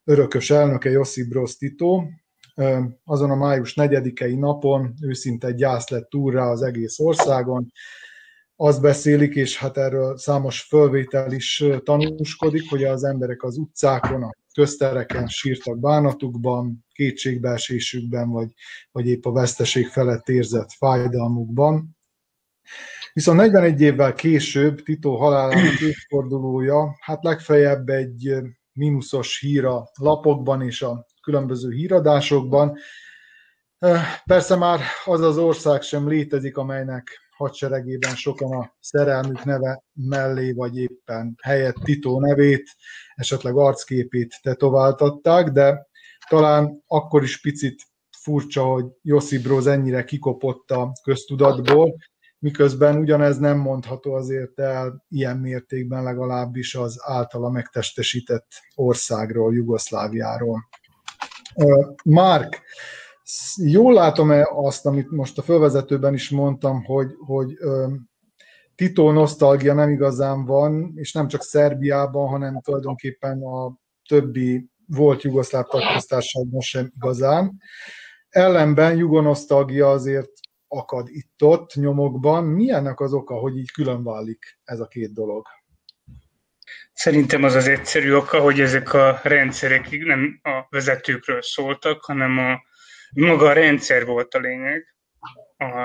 [0.04, 2.02] örökös elnöke Josip Broz Tito.
[3.04, 7.72] Azon a május 4-i napon őszinte gyász lett túlra az egész országon.
[8.58, 14.30] Azt beszélik, és hát erről számos fölvétel is tanúskodik, hogy az emberek az utcákon, a
[14.54, 18.52] köztereken sírtak bánatukban, kétségbeesésükben, vagy,
[18.92, 21.96] vagy épp a veszteség felett érzett fájdalmukban.
[23.12, 28.34] Viszont 41 évvel később Tito halálának évfordulója, hát legfeljebb egy
[28.72, 32.76] mínuszos hír a lapokban és a különböző híradásokban.
[34.24, 40.76] Persze már az az ország sem létezik, amelynek hadseregében sokan a szerelmük neve mellé, vagy
[40.76, 42.70] éppen helyett Tito nevét,
[43.14, 45.86] esetleg arcképét tetováltatták, de
[46.28, 47.82] talán akkor is picit
[48.18, 51.96] furcsa, hogy Josip Broz ennyire kikopott a köztudatból,
[52.38, 60.68] miközben ugyanez nem mondható azért el ilyen mértékben legalábbis az általa megtestesített országról, Jugoszláviáról.
[62.04, 62.62] Mark,
[63.56, 67.58] jól látom-e azt, amit most a fölvezetőben is mondtam, hogy, hogy
[68.74, 73.76] Tito nosztalgia nem igazán van, és nem csak Szerbiában, hanem tulajdonképpen a
[74.08, 77.60] többi volt jugoszláv tagköztársaságban sem igazán.
[78.28, 80.30] Ellenben jugonosztalgia azért
[80.68, 82.44] akad itt-ott nyomokban.
[82.44, 85.46] Mi ennek az oka, hogy így külön válik ez a két dolog?
[86.92, 92.60] Szerintem az az egyszerű oka, hogy ezek a rendszerek nem a vezetőkről szóltak, hanem a
[93.24, 94.94] maga a rendszer volt a lényeg,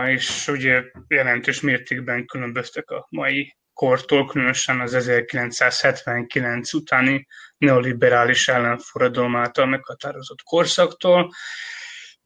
[0.08, 9.65] és ugye jelentős mértékben különböztek a mai kortól, különösen az 1979 utáni neoliberális ellenforradalom által
[9.65, 11.32] meghatározott korszaktól.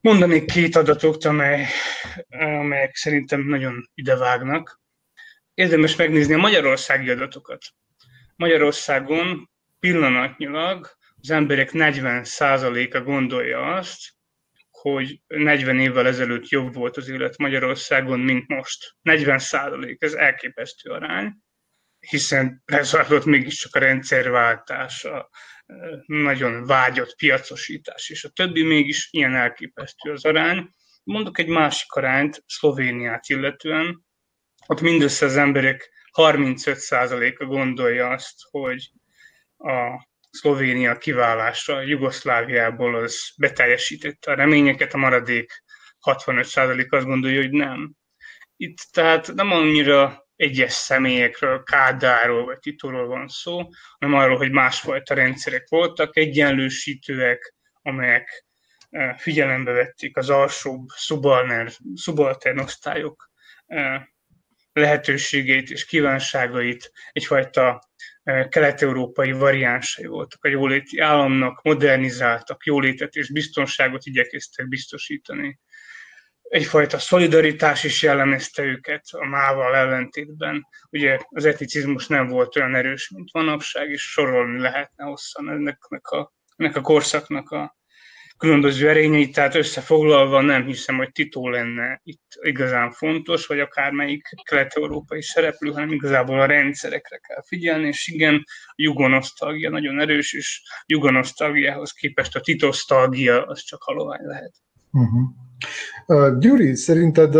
[0.01, 1.65] Mondanék két adatot, amely,
[2.29, 4.79] amelyek szerintem nagyon idevágnak.
[5.53, 7.65] Érdemes megnézni a magyarországi adatokat.
[8.35, 10.89] Magyarországon pillanatnyilag
[11.21, 14.14] az emberek 40%-a gondolja azt,
[14.91, 18.95] hogy 40 évvel ezelőtt jobb volt az élet Magyarországon, mint most.
[19.01, 21.33] 40 százalék, ez elképesztő arány,
[21.99, 25.29] hiszen lezajlott mégiscsak a rendszerváltás, a
[26.05, 30.69] nagyon vágyott piacosítás, és a többi mégis ilyen elképesztő az arány.
[31.03, 34.05] Mondok egy másik arányt, Szlovéniát illetően,
[34.67, 38.91] ott mindössze az emberek 35%-a gondolja azt, hogy
[39.57, 45.63] a Szlovénia kiválása Jugoszláviából az beteljesítette a reményeket, a maradék
[46.01, 47.93] 65% azt gondolja, hogy nem.
[48.57, 53.61] Itt tehát nem annyira egyes személyekről, Kádáról vagy Titóról van szó,
[53.99, 58.45] hanem arról, hogy másfajta rendszerek voltak, egyenlősítőek, amelyek
[58.89, 60.87] e, figyelembe vették az alsóbb
[61.95, 63.29] subaltern osztályok
[63.65, 64.09] e,
[64.73, 67.83] lehetőségeit és kívánságait, egyfajta
[68.49, 75.59] kelet-európai variánsai voltak a jóléti államnak, modernizáltak, jólétet és biztonságot igyekeztek biztosítani.
[76.41, 80.67] Egyfajta szolidaritás is jellemezte őket a mával ellentétben.
[80.89, 86.07] Ugye az eticizmus nem volt olyan erős, mint manapság, és sorolni lehetne hosszan ennek, ennek,
[86.07, 87.77] a, ennek a korszaknak a
[88.37, 95.21] különböző erényeit, tehát összefoglalva nem hiszem, hogy Tito lenne itt igazán fontos, vagy akármelyik kelet-európai
[95.21, 101.91] szereplő, hanem igazából a rendszerekre kell figyelni, és igen, a jugonosztalgia nagyon erős, és jugonosztalgiához
[101.91, 104.53] képest a titosztalgia az csak halovány lehet.
[104.91, 105.29] Uh-huh.
[106.07, 107.35] Uh, Gyuri, szerinted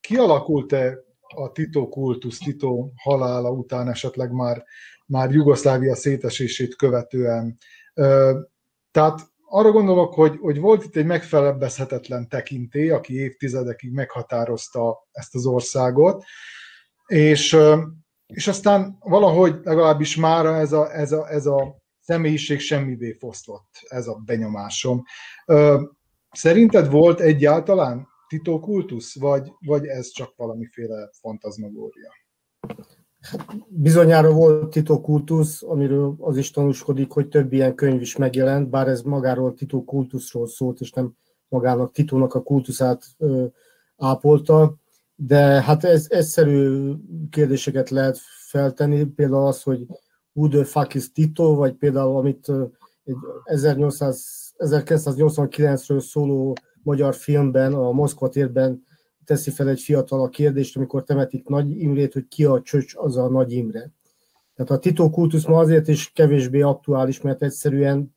[0.00, 4.64] kialakult-e a Tito kultusz, Tito halála után esetleg már,
[5.06, 7.58] már Jugoszlávia szétesését követően?
[8.90, 15.46] Tehát arra gondolok, hogy, hogy volt itt egy megfelebbezhetetlen tekintély, aki évtizedekig meghatározta ezt az
[15.46, 16.24] országot,
[17.06, 17.56] és,
[18.26, 24.06] és aztán valahogy legalábbis már ez a, ez a, ez a személyiség semmivé foszlott, ez
[24.06, 25.02] a benyomásom.
[26.30, 32.12] Szerinted volt egyáltalán titokultusz, vagy, vagy ez csak valamiféle fantazmagória?
[33.68, 39.02] Bizonyára volt titokultusz, amiről az is tanúskodik, hogy több ilyen könyv is megjelent, bár ez
[39.02, 41.16] magáról a titokultuszról szólt, és nem
[41.48, 43.44] magának Titónak a kultuszát ö,
[43.96, 44.74] ápolta,
[45.14, 46.92] de hát ez egyszerű
[47.30, 48.18] kérdéseket lehet
[48.48, 49.86] feltenni, például az, hogy
[50.32, 52.48] who the fuck is Tito, vagy például amit
[53.04, 58.84] egy 1800, 1989-ről szóló magyar filmben, a Moszkva térben
[59.30, 63.16] teszi fel egy fiatal a kérdést, amikor temetik Nagy Imrét, hogy ki a csöcs az
[63.16, 63.90] a Nagy Imre.
[64.54, 68.14] Tehát a Tito kultusz ma azért is kevésbé aktuális, mert egyszerűen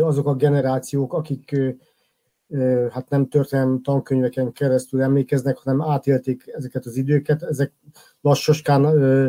[0.00, 1.56] azok a generációk, akik
[2.90, 7.72] hát nem történelmi tankönyveken keresztül emlékeznek, hanem átélték ezeket az időket, ezek
[8.20, 9.28] lassaskán ö,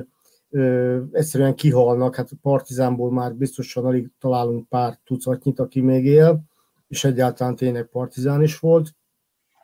[0.49, 6.43] ö, egyszerűen kihalnak, hát partizánból már biztosan alig találunk pár tucatnyit, aki még él,
[6.87, 8.95] és egyáltalán tényleg partizán is volt.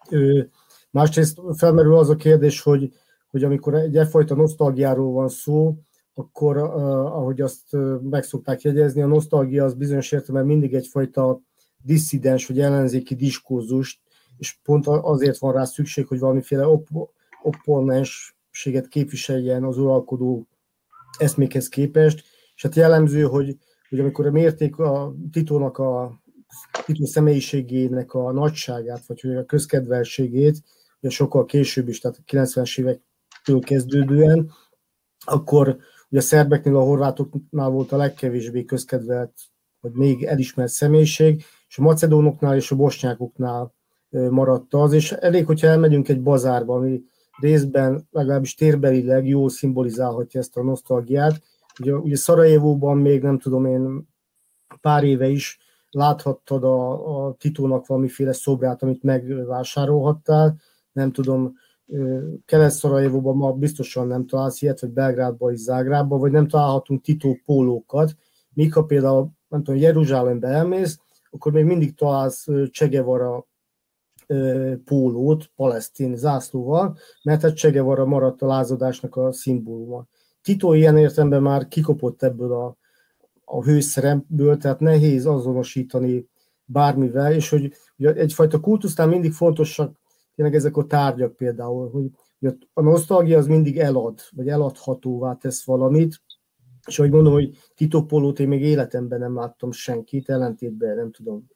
[0.09, 0.41] Ö,
[0.91, 2.93] másrészt felmerül az a kérdés, hogy,
[3.27, 5.77] hogy amikor egy egyfajta nosztalgiáról van szó,
[6.13, 7.63] akkor, ahogy azt
[8.01, 11.41] meg szokták jegyezni, a nosztalgia az bizonyos értelemben mindig egyfajta
[11.83, 13.99] disszidens vagy ellenzéki diskózust,
[14.37, 16.89] és pont azért van rá szükség, hogy valamiféle op-
[17.43, 20.47] opponensséget képviseljen az uralkodó
[21.17, 22.23] eszmékhez képest,
[22.55, 23.57] és hát jellemző, hogy,
[23.89, 26.21] hogy amikor a mérték a titónak a
[26.85, 30.61] titó személyiségének a nagyságát, vagy hogy a közkedvelségét,
[31.01, 34.51] ugye sokkal később is, tehát a 90-es évektől kezdődően,
[35.25, 35.77] akkor
[36.09, 39.33] ugye a szerbeknél, a horvátoknál volt a legkevésbé közkedvelt,
[39.79, 43.73] vagy még elismert személyiség, és a macedónoknál és a bosnyákoknál
[44.09, 47.03] maradt az, és elég, hogyha elmegyünk egy bazárba, ami
[47.39, 51.41] részben, legalábbis térbelileg jól szimbolizálhatja ezt a nosztalgiát.
[51.79, 54.07] Ugye, ugye Szarajevóban még nem tudom én
[54.81, 60.55] pár éve is láthattad a, a Titónak valamiféle szobrát, amit megvásárolhattál,
[60.97, 61.55] nem tudom,
[62.45, 68.15] Kelet-Szarajevóban ma biztosan nem találsz ilyet, vagy Belgrádban és Zágrában, vagy nem találhatunk Titó pólókat,
[68.53, 73.47] míg ha például, nem tudom, Jeruzsálembe elmész, akkor még mindig találsz Csegevara
[74.85, 80.05] pólót palesztin zászlóval, mert hát Csegevara maradt a lázadásnak a szimbóluma.
[80.41, 82.77] Tito ilyen értelemben már kikopott ebből a,
[83.45, 86.27] a hőszeremből, tehát nehéz azonosítani
[86.65, 89.99] bármivel, és hogy ugye egyfajta kultusznál mindig fontosak
[90.37, 92.09] tényleg ezek a tárgyak például, hogy,
[92.39, 96.21] hogy a nosztalgia az mindig elad, vagy eladhatóvá tesz valamit,
[96.87, 101.47] és ahogy mondom, hogy Tito Polót én még életemben nem láttam senkit, ellentétben nem tudom,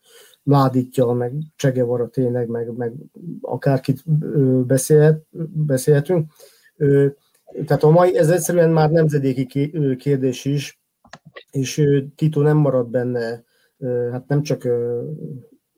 [0.44, 2.94] Mládítja, meg Csegevara tényleg, meg, meg
[3.42, 4.04] akárkit
[4.66, 6.32] beszélhet, beszélhetünk.
[7.66, 9.46] Tehát a mai, ez egyszerűen már nemzedéki
[9.98, 10.82] kérdés is,
[11.52, 13.44] és Tito nem marad benne,
[14.12, 14.68] hát nem csak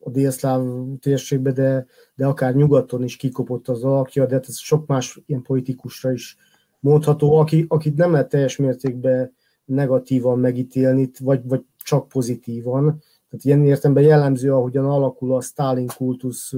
[0.04, 0.62] a délszláv
[1.00, 1.86] térségbe, de,
[2.16, 6.38] de akár nyugaton is kikopott az alakja, de hát ez sok más ilyen politikusra is
[6.80, 9.36] mondható, aki, akit nem lehet teljes mértékben
[9.66, 12.84] negatívan megítélni, vagy, vagy csak pozitívan.
[13.30, 16.54] Tehát ilyen értemben jellemző, ahogyan alakul a Stalin kultusz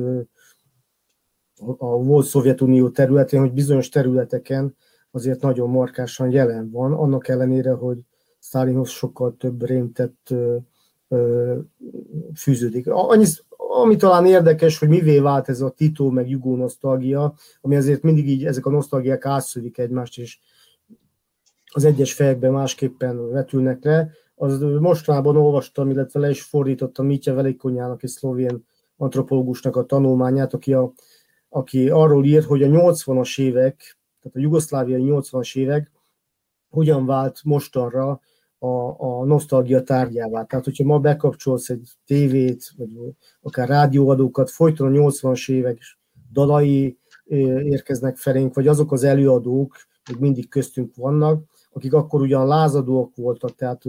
[1.78, 4.76] a volt Szovjetunió területén, hogy bizonyos területeken
[5.12, 7.98] azért nagyon markásan jelen van, annak ellenére, hogy
[8.39, 10.34] Stalinhoz sokkal több rémtett
[12.36, 12.88] fűződik.
[12.88, 13.26] Annyi,
[13.58, 18.30] ami talán érdekes, hogy mivé vált ez a Tito meg Jugó nosztalgia, ami azért mindig
[18.30, 20.39] így ezek a nosztalgiák átszödik egymást, és
[21.72, 24.10] az egyes fejekben másképpen vetülnek le.
[24.36, 28.66] Az mostanában olvastam, illetve le is fordítottam Mitya Velikonyának és szlovén
[28.97, 30.93] antropológusnak a tanulmányát, aki, a,
[31.49, 35.91] aki arról ír, hogy a 80-as évek, tehát a jugoszláviai 80-as évek
[36.70, 38.20] hogyan vált mostanra
[38.66, 40.43] a, a nosztalgia tárgyává.
[40.43, 42.89] Tehát, hogyha ma bekapcsolsz egy tévét, vagy
[43.41, 45.78] akár rádióadókat, folyton a 80-as évek
[46.32, 46.97] dalai
[47.63, 49.76] érkeznek felénk, vagy azok az előadók,
[50.11, 53.84] még mindig köztünk vannak, akik akkor ugyan lázadóak voltak, tehát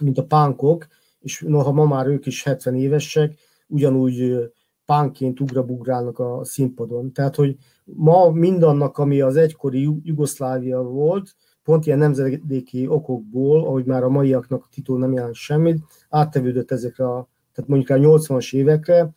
[0.00, 0.86] mint a pánkok,
[1.20, 3.34] és noha ma már ők is 70 évesek,
[3.68, 4.50] ugyanúgy
[4.84, 7.12] pánként ugrabugrálnak a színpadon.
[7.12, 11.34] Tehát, hogy ma mindannak, ami az egykori Jugoszlávia volt,
[11.64, 17.04] pont ilyen nemzedéki okokból, ahogy már a maiaknak a titul nem jelent semmit, áttevődött ezekre
[17.04, 19.14] a, tehát mondjuk a 80-as évekre,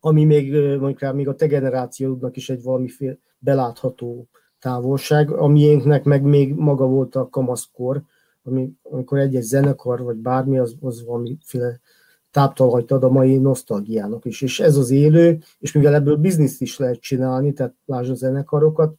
[0.00, 6.22] ami még mondjuk még a te generációdnak is egy valamiféle belátható távolság, a miénknek meg
[6.22, 8.02] még maga volt a kamaszkor,
[8.42, 11.80] ami, amikor egy-egy zenekar, vagy bármi, az, az valamiféle
[12.30, 14.42] táptalajt ad a mai nosztalgiának is.
[14.42, 18.94] És ez az élő, és mivel ebből bizniszt is lehet csinálni, tehát lásd a zenekarokat,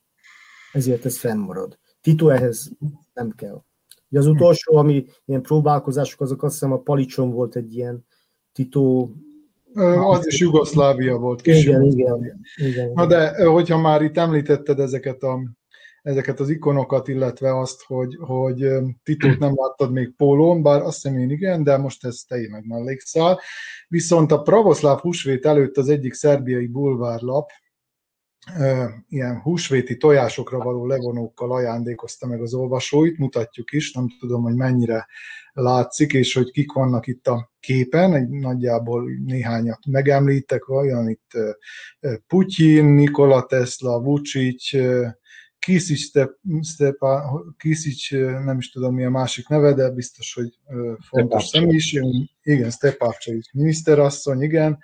[0.73, 1.77] ezért ez fennmarad.
[2.07, 2.71] Tito ehhez
[3.13, 3.63] nem kell.
[4.09, 8.05] Ugye az utolsó, ami ilyen próbálkozások, azok azt hiszem a Palicson volt egy ilyen
[8.51, 9.09] Tito
[9.73, 11.41] az is Jugoszlávia volt.
[11.41, 12.91] Kis igen, igen, igen.
[12.93, 15.39] Na de, hogyha már itt említetted ezeket, a,
[16.01, 18.67] ezeket az ikonokat, illetve azt, hogy, hogy
[19.03, 22.67] Titót nem láttad még pólón, bár azt hiszem én igen, de most ez te meg
[22.67, 23.39] mellékszál.
[23.87, 27.49] Viszont a pravoszláv húsvét előtt az egyik szerbiai bulvárlap
[29.09, 35.07] ilyen húsvéti tojásokra való levonókkal ajándékozta meg az olvasóit, mutatjuk is, nem tudom, hogy mennyire
[35.53, 41.31] látszik, és hogy kik vannak itt a képen, egy nagyjából néhányat megemlítek, olyan itt
[42.27, 44.69] Putyin, Nikola Tesla, Vucic,
[45.59, 46.11] Kisic,
[46.61, 48.11] Stepa, Kisic,
[48.45, 50.49] nem is tudom mi a másik neve, de biztos, hogy
[51.09, 52.03] fontos személyiség.
[52.41, 54.79] Igen, Stepavcsevics miniszterasszony, igen.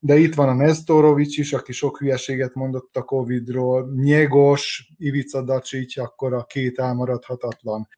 [0.00, 5.96] De itt van a Nestorovics is, aki sok hülyeséget mondott a Covid-ról, Nyegos, Ivica Dacsics,
[5.96, 7.88] akkor a két elmaradhatatlan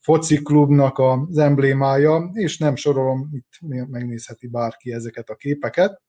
[0.00, 6.02] foci klubnak az emblémája, és nem sorolom, itt megnézheti bárki ezeket a képeket.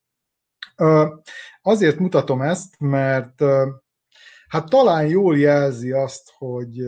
[1.62, 3.44] Azért mutatom ezt, mert
[4.48, 6.82] hát talán jól jelzi azt, hogy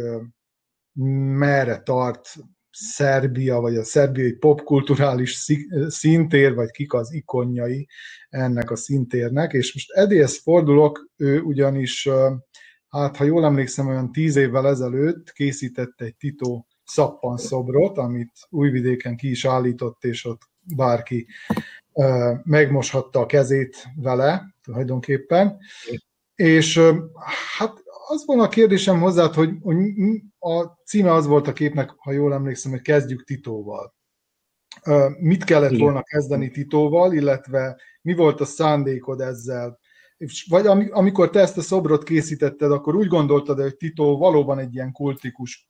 [1.38, 2.36] merre tart
[2.72, 5.48] Szerbia, vagy a szerbiai popkulturális
[5.88, 7.88] szintér, vagy kik az ikonjai
[8.30, 12.10] ennek a szintérnek, és most Edihez fordulok, ő ugyanis,
[12.90, 19.16] hát ha jól emlékszem, olyan tíz évvel ezelőtt készített egy Tito szappan szobrot, amit Újvidéken
[19.16, 20.42] ki is állított, és ott
[20.76, 21.28] bárki
[22.44, 25.58] megmoshatta a kezét vele tulajdonképpen.
[26.36, 26.80] És
[27.58, 29.78] hát az volna a kérdésem hozzá, hogy, hogy
[30.40, 33.96] a címe az volt a képnek, ha jól emlékszem, hogy kezdjük Titóval.
[35.20, 35.84] Mit kellett Igen.
[35.84, 39.80] volna kezdeni Titóval, illetve mi volt a szándékod ezzel?
[40.48, 44.92] Vagy amikor te ezt a szobrot készítetted, akkor úgy gondoltad, hogy Tito valóban egy ilyen
[44.92, 45.70] kultikus,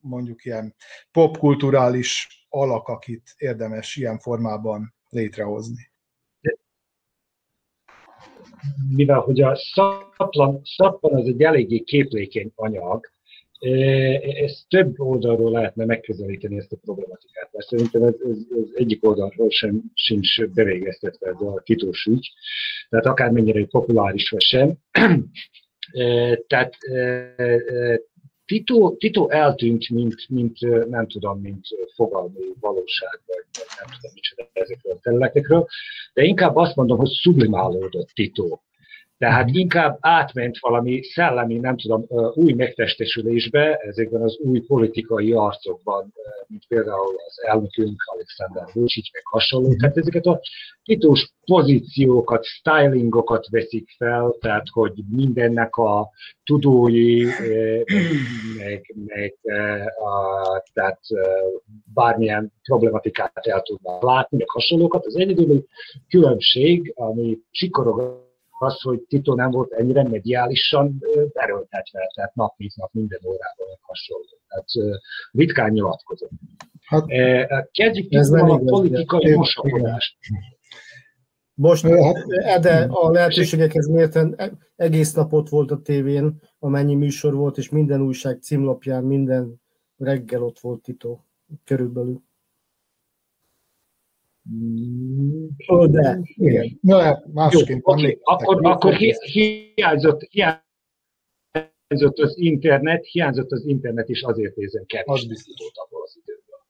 [0.00, 0.74] mondjuk ilyen
[1.12, 5.89] popkulturális alak, akit érdemes ilyen formában létrehozni?
[8.96, 9.56] Mivel hogy a
[10.16, 13.00] szaplan, szappan az egy eléggé képlékeny anyag,
[14.42, 19.50] ez több oldalról lehetne megközelíteni ezt a problematikát, mert szerintem ez, ez, ez egyik oldalról
[19.50, 22.32] sem sincs bevégeztetve ez a titós ügy,
[22.88, 24.74] tehát akármennyire populáris vagy sem.
[26.46, 26.76] Tehát
[28.50, 33.44] Tito, Tito eltűnt, mint, mint, nem tudom, mint fogalmi valóság, vagy
[33.78, 35.66] nem tudom micsoda ezekről a területekről,
[36.14, 38.58] de inkább azt mondom, hogy sublimálódott Tito.
[39.20, 39.58] Tehát mhm.
[39.58, 42.04] inkább átment valami szellemi, nem tudom,
[42.34, 46.12] új megtestesülésbe, ezekben az új politikai arcokban,
[46.46, 49.76] mint például az elnökünk, Alexander Vucic, meg hasonló.
[49.76, 50.40] Tehát ezeket a
[50.84, 56.10] titós pozíciókat, stylingokat veszik fel, tehát hogy mindennek a
[56.44, 57.24] tudói,
[58.56, 59.34] meg, meg
[59.96, 61.00] a, tehát
[61.94, 65.06] bármilyen problematikát el tudnak látni, meg hasonlókat.
[65.06, 65.66] Az egyedüli
[66.08, 68.28] különbség, ami sikorog
[68.60, 70.98] az, hogy Tito nem volt ennyire mediálisan
[71.32, 74.38] erőltetve, tehát nap mint nap minden órában hasonló.
[74.48, 74.98] Tehát
[75.32, 76.30] ritkán nyilatkozott.
[76.80, 77.04] Hát,
[77.70, 80.16] Kezdjük ez a politikai mosakodást.
[81.54, 81.86] Most,
[82.42, 87.68] hát, de a lehetőségekhez mérten e- egész napot volt a tévén, amennyi műsor volt, és
[87.68, 89.60] minden újság címlapján, minden
[89.96, 91.18] reggel ott volt Tito,
[91.64, 92.22] körülbelül.
[95.68, 96.78] Ó, de, igen.
[96.80, 98.18] Na, hát másként Jó, okay.
[98.22, 106.02] Akkor, akkor hiányzott, hiányzott az internet, hiányzott az internet, és azért nézem kevés biztos abból
[106.02, 106.66] az időből.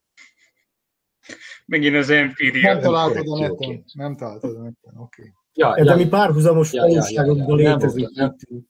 [1.67, 2.73] Megint az empíria.
[2.73, 3.85] Nem találtad a neten.
[3.93, 5.23] Nem találtad a neten, oké.
[5.23, 5.33] Okay.
[5.55, 8.09] Ja, ja, de mi párhuzamos ja, valóságokban ja, ja, létezik.
[8.15, 8.69] Nem, nem.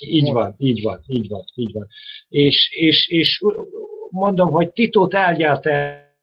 [0.00, 1.86] Így van, így van, így van, így van.
[2.28, 3.44] És, és, és
[4.10, 5.66] mondom, hogy Titót elgyárt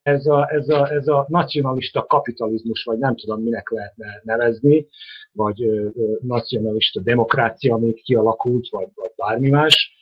[0.05, 4.87] ez a, ez, a, ez a nacionalista kapitalizmus, vagy nem tudom, minek lehetne nevezni,
[5.31, 9.93] vagy ö, ö, nacionalista demokrácia, ami kialakult, vagy, vagy bármi más.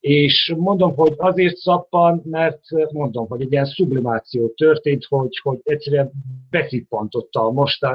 [0.00, 2.60] És mondom, hogy azért szappan, mert
[2.92, 6.12] mondom, hogy egy ilyen sublimáció történt, hogy, hogy egyszerűen
[6.50, 7.52] beszippantotta a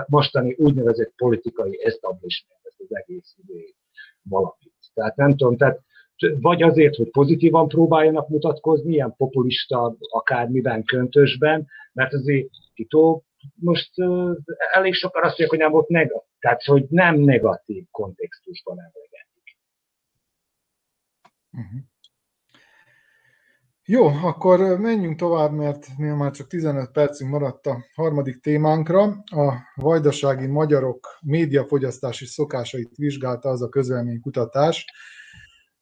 [0.07, 3.63] mostani úgynevezett politikai establishment, ezt az egész idő
[4.21, 4.73] valamit.
[4.93, 5.81] Tehát nem tudom, tehát
[6.41, 13.21] vagy azért, hogy pozitívan próbáljanak mutatkozni, ilyen populista akármiben, köntösben, mert azért Tito
[13.53, 13.91] most
[14.73, 16.21] elég sokan azt mondják, hogy nem volt negatív.
[16.39, 19.57] Tehát, hogy nem negatív kontextusban emlegetik.
[21.51, 21.81] Uh-huh.
[23.89, 29.03] Jó, akkor menjünk tovább, mert mi már csak 15 percünk maradt a harmadik témánkra.
[29.25, 34.85] A vajdasági magyarok médiafogyasztási szokásait vizsgálta az a közvelménykutatás,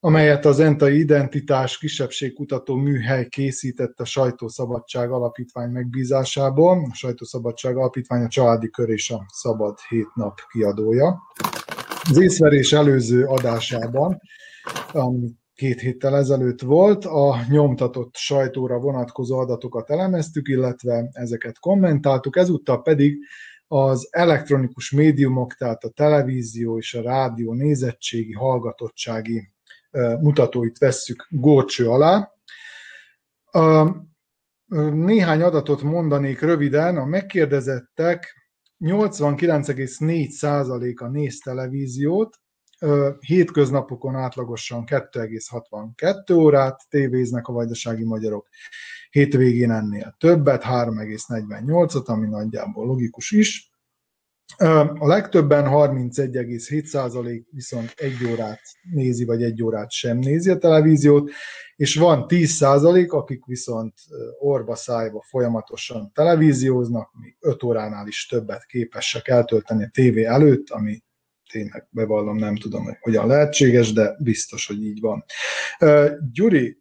[0.05, 6.87] amelyet az Entai Identitás Kisebbségkutató Műhely készített a Sajtószabadság Alapítvány megbízásából.
[6.91, 11.21] A Sajtószabadság Alapítvány a Családi Kör és a Szabad Hét Nap kiadója.
[12.09, 14.19] Az észverés előző adásában,
[15.53, 23.17] két héttel ezelőtt volt, a nyomtatott sajtóra vonatkozó adatokat elemeztük, illetve ezeket kommentáltuk, ezúttal pedig
[23.67, 29.53] az elektronikus médiumok, tehát a televízió és a rádió nézettségi, hallgatottsági
[30.19, 32.31] mutatóit vesszük górcső alá.
[34.91, 36.97] Néhány adatot mondanék röviden.
[36.97, 38.43] A megkérdezettek
[38.79, 42.39] 89,4%-a néz televíziót,
[43.19, 48.47] hétköznapokon átlagosan 2,62 órát tévéznek a vajdasági magyarok,
[49.09, 53.73] hétvégén ennél többet, 3,48-at, ami nagyjából logikus is.
[54.97, 61.31] A legtöbben 31,7% viszont egy órát nézi, vagy egy órát sem nézi a televíziót,
[61.75, 63.93] és van 10%, akik viszont
[64.39, 71.03] orba szájba folyamatosan televízióznak, még 5 óránál is többet képesek eltölteni a tévé előtt, ami
[71.51, 75.25] tényleg bevallom, nem tudom, hogy hogyan lehetséges, de biztos, hogy így van.
[76.31, 76.77] Gyuri,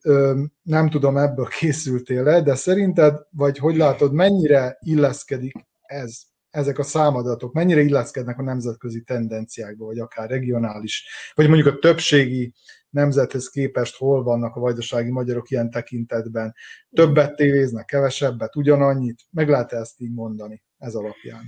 [0.62, 6.20] nem tudom, ebből készültél le, de szerinted, vagy hogy látod, mennyire illeszkedik ez
[6.54, 12.52] ezek a számadatok mennyire illeszkednek a nemzetközi tendenciákba, vagy akár regionális, vagy mondjuk a többségi
[12.90, 16.54] nemzethez képest hol vannak a vajdasági magyarok ilyen tekintetben.
[16.90, 19.22] Többet tévéznek, kevesebbet, ugyanannyit?
[19.30, 21.42] Meg lehet -e ezt így mondani ez alapján?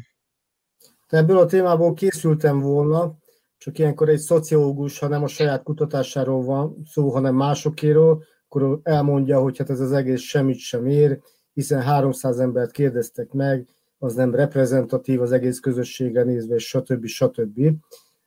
[1.06, 3.16] Ebből a témából készültem volna,
[3.56, 9.40] csak ilyenkor egy szociológus, ha nem a saját kutatásáról van szó, hanem másokéről, akkor elmondja,
[9.40, 11.20] hogy hát ez az egész semmit sem ér,
[11.52, 17.06] hiszen 300 embert kérdeztek meg, az nem reprezentatív az egész közösségre nézve, és stb.
[17.06, 17.60] stb.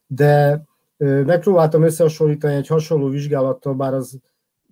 [0.08, 0.64] De
[0.98, 4.20] megpróbáltam összehasonlítani egy hasonló vizsgálattal, bár az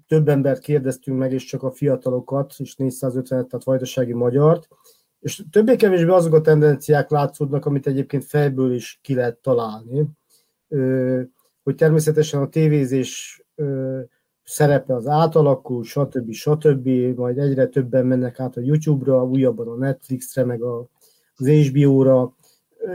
[0.07, 4.67] több embert kérdeztünk meg, és csak a fiatalokat, és 450, tehát vajdasági magyart,
[5.19, 10.07] és többé-kevésbé azok a tendenciák látszódnak, amit egyébként fejből is ki lehet találni,
[11.63, 13.41] hogy természetesen a tévézés
[14.47, 16.31] szerepe az átalakul, stb.
[16.31, 16.87] stb.
[17.15, 20.89] Majd egyre többen mennek át a YouTube-ra, újabban a Netflixre, meg a,
[21.35, 22.35] az HBO-ra,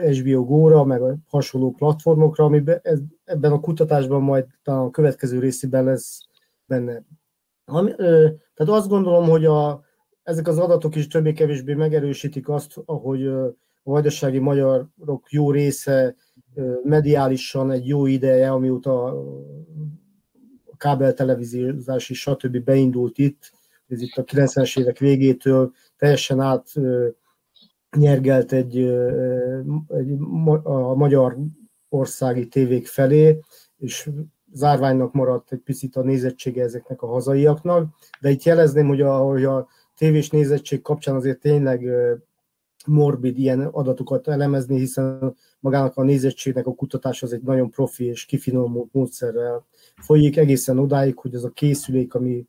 [0.03, 5.85] HBO Go-ra, meg a hasonló platformokra, ami ez, ebben a kutatásban majd a következő részében
[5.85, 6.21] lesz
[6.67, 7.05] benne.
[7.65, 9.85] Ami, ö, tehát azt gondolom, hogy a,
[10.23, 16.17] ezek az adatok is többé-kevésbé megerősítik azt, hogy a vajdasági magyarok jó része
[16.85, 19.15] mediálisan egy jó ideje, amióta
[20.83, 22.65] kábeltelevíziózás és stb.
[22.65, 23.53] beindult itt,
[23.89, 26.73] ez itt a 90-es évek végétől teljesen át
[27.97, 28.79] nyergelt egy,
[29.89, 30.13] egy
[30.63, 31.37] a magyar
[31.89, 33.39] országi tévék felé,
[33.79, 34.11] és
[34.53, 37.89] zárványnak maradt egy picit a nézettsége ezeknek a hazaiaknak,
[38.21, 41.85] de itt jelezném, hogy a, hogy a tévés nézettség kapcsán azért tényleg
[42.87, 48.25] morbid ilyen adatokat elemezni, hiszen magának a nézettségnek a kutatás az egy nagyon profi és
[48.25, 49.67] kifinomult módszerrel
[50.03, 52.47] folyik egészen odáig, hogy az a készülék, ami,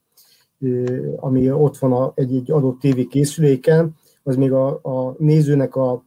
[1.16, 6.06] ami ott van a, egy, egy adott tévé készüléken, az még a, a nézőnek a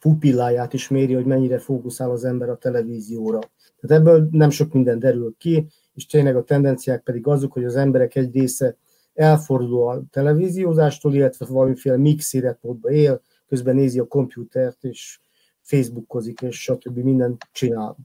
[0.00, 3.38] pupilláját is méri, hogy mennyire fókuszál az ember a televízióra.
[3.80, 7.76] Tehát ebből nem sok minden derül ki, és tényleg a tendenciák pedig azok, hogy az
[7.76, 8.76] emberek egy része
[9.14, 15.20] elfordul a televíziózástól, illetve valamiféle mix életmódba él, közben nézi a komputert, és
[15.60, 16.98] Facebookozik, és stb.
[16.98, 17.96] mindent csinál.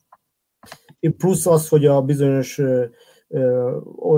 [1.17, 2.61] Plusz az, hogy a bizonyos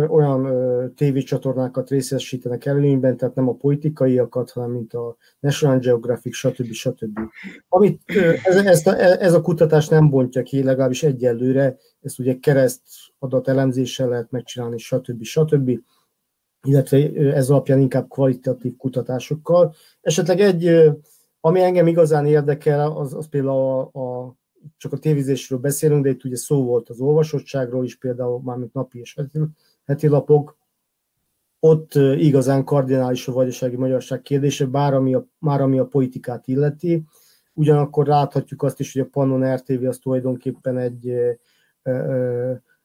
[0.10, 0.52] olyan
[0.96, 6.72] tévécsatornákat részesítenek előnyben, tehát nem a politikaiakat, hanem mint a National Geographic, stb.
[6.72, 7.20] stb.
[7.68, 8.02] Amit
[8.44, 8.88] ez, ez,
[9.20, 12.82] ez a kutatás nem bontja ki, legalábbis egyelőre, ezt ugye kereszt
[13.20, 15.24] adat elemzéssel lehet megcsinálni, stb.
[15.24, 15.80] stb.
[16.62, 16.98] illetve
[17.34, 19.74] ez alapján inkább kvalitatív kutatásokkal.
[20.02, 20.92] Esetleg egy,
[21.40, 24.36] ami engem igazán érdekel, az, az például a, a
[24.78, 29.00] csak a tévizésről beszélünk, de itt ugye szó volt az olvasottságról is, például mármint napi
[29.00, 29.40] és heti,
[29.86, 30.58] heti lapok.
[31.60, 37.04] Ott igazán kardinális a vajdasági magyarság kérdése, bár ami a, már ami a politikát illeti.
[37.54, 41.14] Ugyanakkor láthatjuk azt is, hogy a Pannon RTV az tulajdonképpen egy,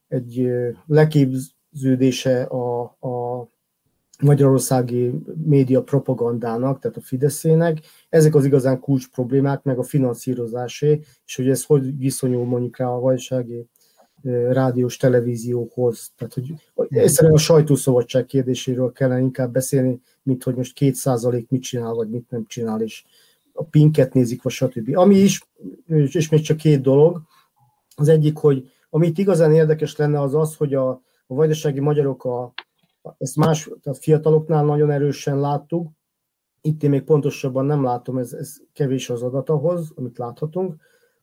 [0.08, 0.50] egy
[0.86, 3.46] leképződése a, a
[4.20, 5.12] magyarországi
[5.44, 7.78] média propagandának, tehát a Fideszének.
[8.08, 12.86] Ezek az igazán kulcs problémák, meg a finanszírozásé, és hogy ez hogy viszonyul mondjuk rá
[12.86, 13.68] a vajsági
[14.50, 16.12] rádiós televízióhoz.
[16.16, 16.52] Tehát, hogy
[16.88, 22.08] egyszerűen a sajtószabadság kérdéséről kellene inkább beszélni, mint hogy most két százalék mit csinál, vagy
[22.10, 23.04] mit nem csinál, és
[23.52, 24.96] a pinket nézik, vagy stb.
[24.96, 25.48] Ami is,
[25.86, 27.22] és még csak két dolog.
[27.96, 30.88] Az egyik, hogy amit igazán érdekes lenne, az az, hogy a,
[31.26, 32.52] a vajdasági magyarok a,
[33.18, 35.88] ezt más, tehát fiataloknál nagyon erősen láttuk,
[36.60, 40.74] itt én még pontosabban nem látom, ez, ez kevés az adat ahhoz, amit láthatunk,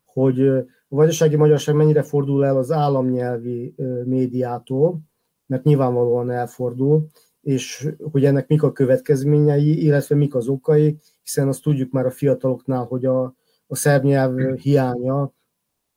[0.06, 3.76] hogy a vajdasági magyarság mennyire fordul el az államnyelvi
[4.06, 5.00] médiától,
[5.46, 7.08] mert nyilvánvalóan elfordul,
[7.42, 12.12] és hogy ennek mik a következményei, illetve mik az okai, hiszen azt tudjuk már a
[12.12, 13.24] fiataloknál, hogy a,
[13.68, 15.34] a szerb nyelv hiánya,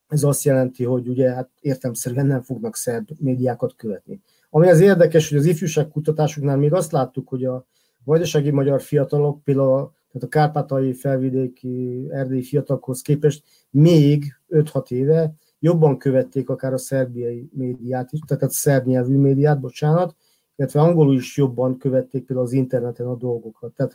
[0.09, 4.21] ez azt jelenti, hogy ugye hát értelmszerűen nem fognak szerb médiákat követni.
[4.51, 7.67] Ami az érdekes, hogy az ifjúság kutatásoknál még azt láttuk, hogy a
[8.05, 15.99] vajdasági magyar fiatalok, például tehát a kárpátai felvidéki erdélyi fiatalokhoz képest még 5-6 éve jobban
[15.99, 20.17] követték akár a szerbiai médiát is, tehát a szerb nyelvű médiát, bocsánat,
[20.57, 23.75] illetve angolul is jobban követték például az interneten a dolgokat.
[23.75, 23.93] Tehát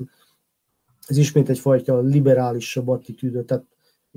[1.08, 3.66] ez ismét egyfajta liberálisabb attitűdöt, tehát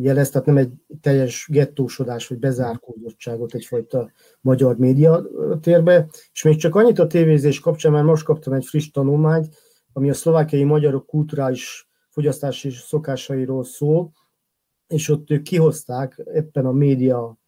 [0.00, 5.26] jelez, tehát nem egy teljes gettósodás vagy bezárkózottságot egyfajta magyar média
[5.60, 6.08] térbe.
[6.32, 9.56] És még csak annyit a tévézés kapcsán, mert most kaptam egy friss tanulmányt,
[9.92, 14.12] ami a szlovákiai magyarok kulturális fogyasztási szokásairól szól,
[14.86, 17.38] és ott ők kihozták éppen a média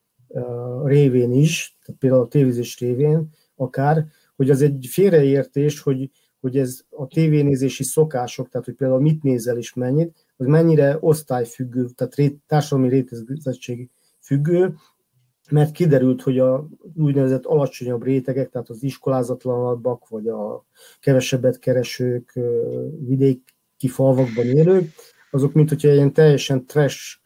[0.85, 6.81] révén is, tehát például a tévézés révén akár, hogy az egy félreértés, hogy, hogy ez
[6.91, 12.39] a tévénézési szokások, tehát hogy például mit nézel és mennyit, az mennyire osztályfüggő, tehát rét,
[12.47, 14.75] társadalmi rétezettség függő,
[15.51, 20.65] mert kiderült, hogy a úgynevezett alacsonyabb rétegek, tehát az iskolázatlanabbak, vagy a
[21.01, 22.39] kevesebbet keresők,
[22.99, 24.93] vidéki falvakban élők,
[25.31, 27.19] azok, mint hogyha ilyen teljesen trash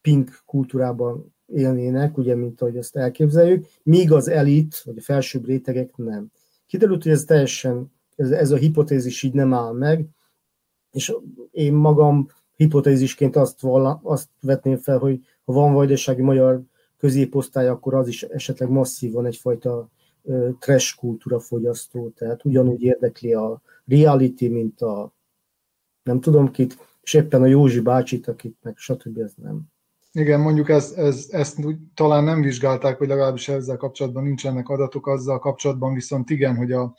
[0.00, 5.96] pink kultúrában élnének, ugye, mint ahogy ezt elképzeljük, míg az elit, vagy a felsőbb rétegek
[5.96, 6.30] nem.
[6.66, 10.06] Kiderült, hogy ez teljesen, ez, ez a hipotézis így nem áll meg,
[10.92, 11.14] és
[11.50, 12.26] én magam
[12.62, 16.62] hipotézisként azt, vala, azt vetném fel, hogy ha van vajdasági magyar
[16.98, 19.88] középosztály, akkor az is esetleg masszívan egyfajta
[20.22, 25.12] ö, trash kultúra fogyasztó, tehát ugyanúgy érdekli a reality, mint a
[26.02, 29.18] nem tudom kit, és éppen a Józsi bácsit, akit meg stb.
[29.18, 29.60] ez nem.
[30.12, 31.58] Igen, mondjuk ez, ez, ezt
[31.94, 36.94] talán nem vizsgálták, vagy legalábbis ezzel kapcsolatban nincsenek adatok, azzal kapcsolatban viszont igen, hogy, a,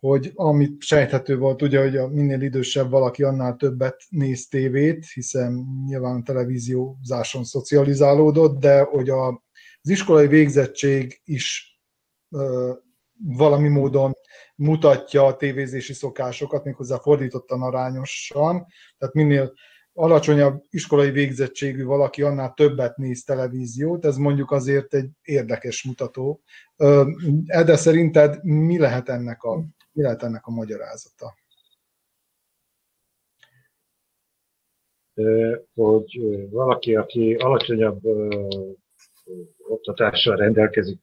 [0.00, 5.66] hogy amit sejthető volt, ugye, hogy a minél idősebb valaki, annál többet néz tévét, hiszen
[5.86, 9.28] nyilván televíziózáson szocializálódott, de hogy a,
[9.82, 11.78] az iskolai végzettség is
[12.30, 12.72] ö,
[13.24, 14.12] valami módon
[14.54, 18.66] mutatja a tévézési szokásokat, méghozzá fordítottan arányosan,
[18.98, 19.52] tehát minél
[19.92, 26.42] alacsonyabb iskolai végzettségű valaki, annál többet néz televíziót, ez mondjuk azért egy érdekes mutató.
[27.46, 29.64] De szerinted mi lehet ennek a,
[29.98, 31.34] mi lehet ennek a magyarázata?
[35.74, 36.20] Hogy
[36.50, 38.00] valaki, aki alacsonyabb
[39.58, 41.00] oktatással rendelkezik,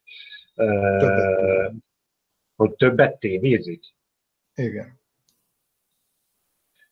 [0.54, 1.74] többet.
[2.56, 3.84] hogy többet tévézik?
[4.54, 5.00] Igen.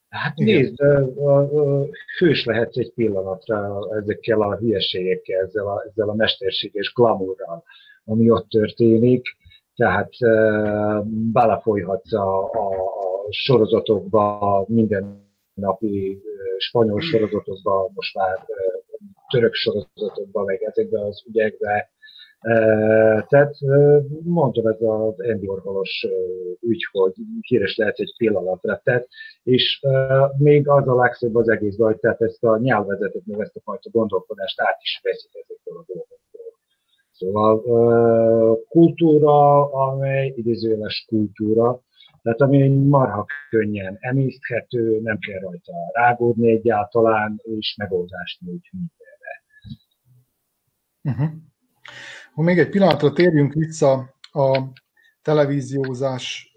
[0.10, 0.56] Hát Igen.
[0.56, 0.78] nézd,
[2.18, 7.64] hős lehetsz egy pillanatra ezekkel a hülyeségekkel, ezzel a, ezzel a mesterséges glamourral,
[8.06, 9.38] ami ott történik.
[9.76, 10.10] Tehát
[11.32, 12.92] belefolyhatsz a, a,
[13.30, 16.22] sorozatokba, minden napi
[16.58, 18.46] spanyol sorozatokba, most már
[19.30, 21.92] török sorozatokba, meg ezekbe az ügyekbe,
[23.28, 23.56] tehát
[24.24, 26.08] mondom, ez az Andy Orholos
[26.62, 28.82] ügy, hogy híres lehet egy pillanatra.
[28.84, 29.08] Tett,
[29.44, 29.82] és
[30.38, 33.90] még az a legszebb az egész hogy tehát ezt a nyelvezetet, meg ezt a fajta
[33.90, 36.23] gondolkodást át is veszik ezekből a dolgokból.
[37.14, 37.62] Szóval
[38.70, 41.82] kultúra, amely idézőjeles kultúra,
[42.22, 49.44] tehát ami marha könnyen emészthető, nem kell rajta rágódni egyáltalán, és megoldást nyújt mindenre.
[51.04, 51.42] Uh-huh.
[52.34, 53.94] Ha még egy pillanatra térjünk vissza
[54.32, 54.64] a
[55.22, 56.56] televíziózás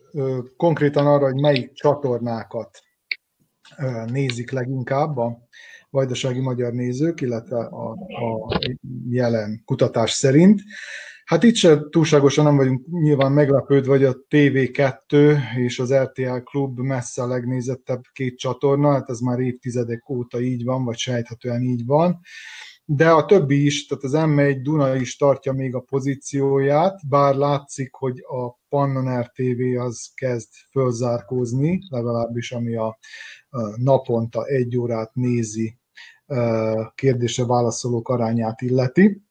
[0.57, 2.83] konkrétan arra, hogy melyik csatornákat
[4.07, 5.39] nézik leginkább a
[5.97, 8.61] vajdasági magyar nézők, illetve a, a
[9.11, 10.61] jelen kutatás szerint.
[11.25, 16.79] Hát itt se túlságosan nem vagyunk nyilván meglepődve, hogy a TV2 és az RTL Klub
[16.79, 21.87] messze a legnézettebb két csatorna, hát ez már évtizedek óta így van, vagy sejthetően így
[21.87, 22.21] van
[22.89, 27.95] de a többi is, tehát az M1 Duna is tartja még a pozícióját, bár látszik,
[27.95, 32.99] hogy a Pannon RTV az kezd fölzárkózni, legalábbis ami a
[33.77, 35.79] naponta egy órát nézi
[36.95, 39.23] kérdése válaszolók arányát illeti.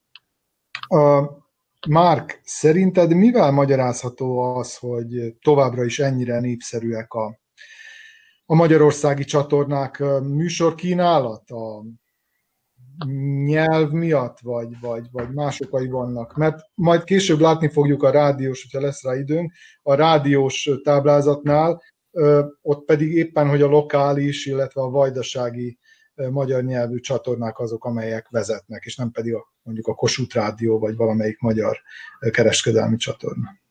[1.88, 7.40] Márk, szerinted mivel magyarázható az, hogy továbbra is ennyire népszerűek a,
[8.46, 11.84] a magyarországi csatornák műsorkínálat, a
[13.46, 16.36] nyelv miatt, vagy, vagy, vagy más okai vannak.
[16.36, 21.82] Mert majd később látni fogjuk a rádiós, hogyha lesz rá időnk, a rádiós táblázatnál,
[22.62, 25.80] ott pedig éppen, hogy a lokális, illetve a vajdasági
[26.16, 30.96] magyar nyelvű csatornák azok, amelyek vezetnek, és nem pedig a, mondjuk a Kossuth Rádió, vagy
[30.96, 31.82] valamelyik magyar
[32.32, 33.64] kereskedelmi csatorna.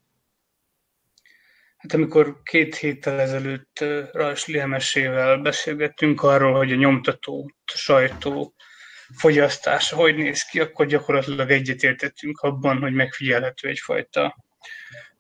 [1.77, 8.55] Hát amikor két héttel ezelőtt Rajs Liemesével beszélgettünk arról, hogy a nyomtató, sajtó
[9.17, 14.45] fogyasztása hogy néz ki, akkor gyakorlatilag egyetértettünk abban, hogy megfigyelhető egyfajta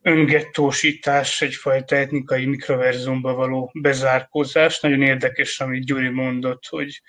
[0.05, 4.81] öngettósítás, egyfajta etnikai mikroverzumba való bezárkózás.
[4.81, 7.01] Nagyon érdekes, amit Gyuri mondott, hogy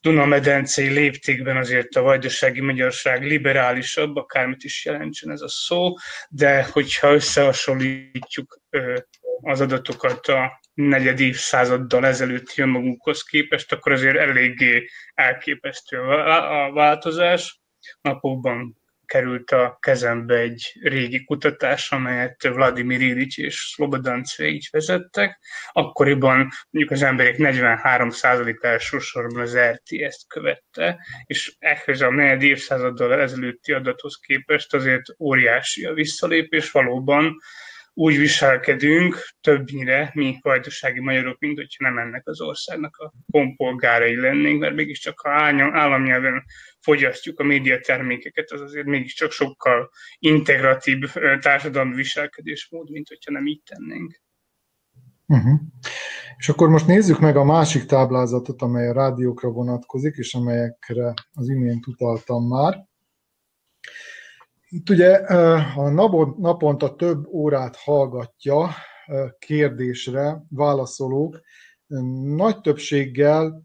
[0.00, 5.94] Duna-medencei léptékben azért a vajdasági magyarság liberálisabb, akármit is jelentsen ez a szó,
[6.28, 8.60] de hogyha összehasonlítjuk
[9.40, 17.60] az adatokat a negyed évszázaddal ezelőtt önmagunkhoz képest, akkor azért eléggé elképesztő a változás.
[18.00, 25.38] Napokban került a kezembe egy régi kutatás, amelyet Vladimir Ilic és Slobodan Cvejic vezettek.
[25.72, 33.72] Akkoriban mondjuk az emberek 43%-a elsősorban az RTS-t követte, és ehhez a negyed évszázaddal ezelőtti
[33.72, 37.36] adathoz képest azért óriási a visszalépés, valóban
[37.96, 44.60] úgy viselkedünk többnyire mi vajdasági magyarok, mint hogyha nem ennek az országnak a kompolgárai lennénk,
[44.60, 45.30] mert mégiscsak ha
[45.72, 46.44] államnyelven
[46.84, 54.22] fogyasztjuk a médiatermékeket, az azért mégiscsak sokkal integratív társadalmi viselkedésmód, mint hogyha nem így tennénk.
[55.26, 55.60] Uh-huh.
[56.36, 61.48] És akkor most nézzük meg a másik táblázatot, amely a rádiókra vonatkozik, és amelyekre az
[61.48, 62.84] imént utaltam már.
[64.68, 65.14] Itt ugye
[65.76, 65.90] a
[66.38, 68.70] naponta több órát hallgatja
[69.38, 71.40] kérdésre válaszolók,
[72.36, 73.62] nagy többséggel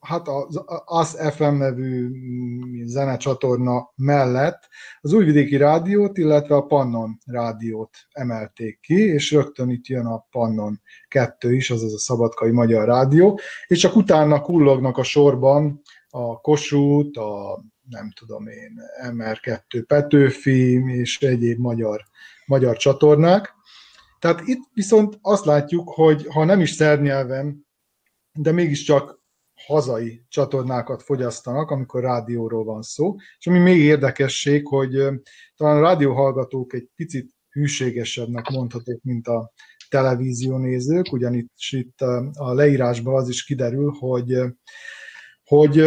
[0.00, 4.68] hát az AS FM nevű mm, zenecsatorna mellett
[5.00, 10.80] az Újvidéki Rádiót, illetve a Pannon Rádiót emelték ki, és rögtön itt jön a Pannon
[11.08, 17.20] 2 is, azaz a Szabadkai Magyar Rádió, és csak utána kullognak a sorban a Kossuth,
[17.20, 18.80] a nem tudom én,
[19.10, 22.04] MR2 Petőfi és egyéb magyar,
[22.46, 23.54] magyar csatornák.
[24.18, 27.66] Tehát itt viszont azt látjuk, hogy ha nem is szernyelven,
[28.32, 29.24] de mégiscsak
[29.66, 33.14] hazai csatornákat fogyasztanak, amikor rádióról van szó.
[33.38, 34.90] És ami még érdekesség, hogy
[35.56, 39.52] talán a rádióhallgatók egy picit hűségesebbnek mondhatók, mint a
[39.88, 42.00] televízió nézők, ugyanis itt
[42.32, 44.38] a leírásban az is kiderül, hogy,
[45.44, 45.84] hogy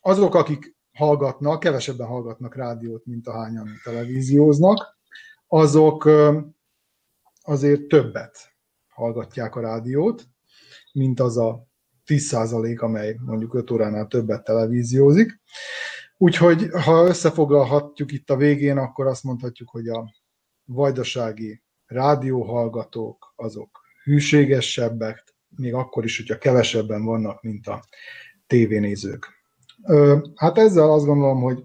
[0.00, 4.98] azok, akik hallgatnak, kevesebben hallgatnak rádiót, mint ahányan televízióznak,
[5.46, 6.10] azok
[7.42, 8.52] azért többet
[8.88, 10.24] hallgatják a rádiót,
[10.92, 11.69] mint az a
[12.10, 15.40] 10% amely mondjuk 5 óránál többet televíziózik.
[16.16, 20.14] Úgyhogy ha összefoglalhatjuk itt a végén, akkor azt mondhatjuk, hogy a
[20.64, 25.24] vajdasági rádióhallgatók azok hűségesebbek,
[25.56, 27.84] még akkor is, hogyha kevesebben vannak, mint a
[28.46, 29.26] tévénézők.
[30.34, 31.64] Hát ezzel azt gondolom, hogy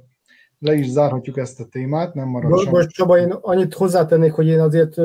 [0.60, 4.48] le is zárhatjuk ezt a témát, nem marad Most, most Csaba, én annyit hozzátennék, hogy
[4.48, 4.96] én azért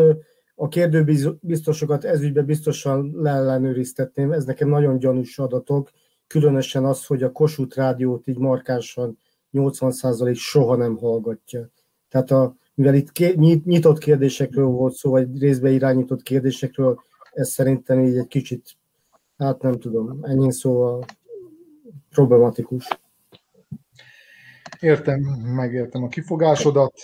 [0.62, 5.90] a kérdőbiztosokat ezügyben biztosan leellenőriztetném, ez nekem nagyon gyanús adatok,
[6.26, 9.18] különösen az, hogy a Kossuth rádiót így markánsan
[9.52, 11.68] 80% soha nem hallgatja.
[12.08, 13.34] Tehát a, mivel itt
[13.64, 17.00] nyitott kérdésekről volt szó, vagy részbe irányított kérdésekről,
[17.32, 18.76] ez szerintem így egy kicsit,
[19.36, 21.04] hát nem tudom, ennyi szóval
[22.11, 22.88] problematikus.
[24.80, 25.20] Értem,
[25.54, 26.94] megértem a kifogásodat,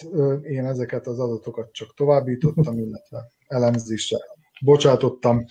[0.42, 4.18] én ezeket az adatokat csak továbbítottam, illetve elemzésre
[4.60, 5.44] bocsátottam.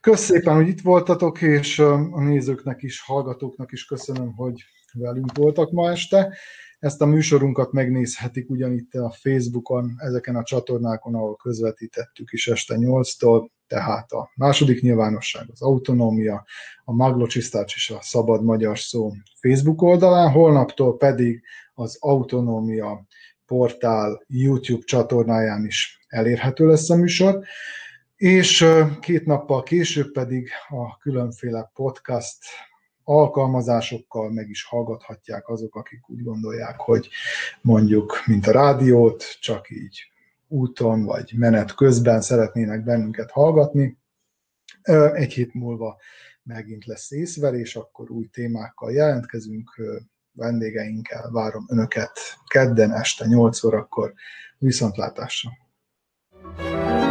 [0.00, 5.70] Köszönöm szépen, hogy itt voltatok, és a nézőknek is, hallgatóknak is köszönöm, hogy velünk voltak
[5.70, 6.36] ma este.
[6.78, 13.48] Ezt a műsorunkat megnézhetik ugyanitt a Facebookon, ezeken a csatornákon, ahol közvetítettük is este 8-tól,
[13.66, 16.44] tehát a második nyilvánosság, az autonómia,
[16.84, 21.42] a Maglocsisztács és a Szabad Magyar Szó Facebook oldalán, holnaptól pedig
[21.74, 23.06] az autonómia
[23.46, 27.44] portál YouTube csatornáján is elérhető lesz a műsor,
[28.16, 28.66] és
[29.00, 32.36] két nappal később pedig a különféle podcast
[33.04, 37.08] alkalmazásokkal meg is hallgathatják azok, akik úgy gondolják, hogy
[37.60, 40.10] mondjuk, mint a rádiót, csak így
[40.48, 43.98] úton vagy menet közben szeretnének bennünket hallgatni.
[45.12, 46.00] Egy hét múlva
[46.42, 49.80] megint lesz észverés, akkor új témákkal jelentkezünk,
[50.36, 51.30] vendégeinkkel.
[51.30, 52.10] Várom Önöket
[52.46, 54.14] kedden este 8 órakor.
[54.58, 55.50] Viszontlátásra!
[56.56, 57.05] thank you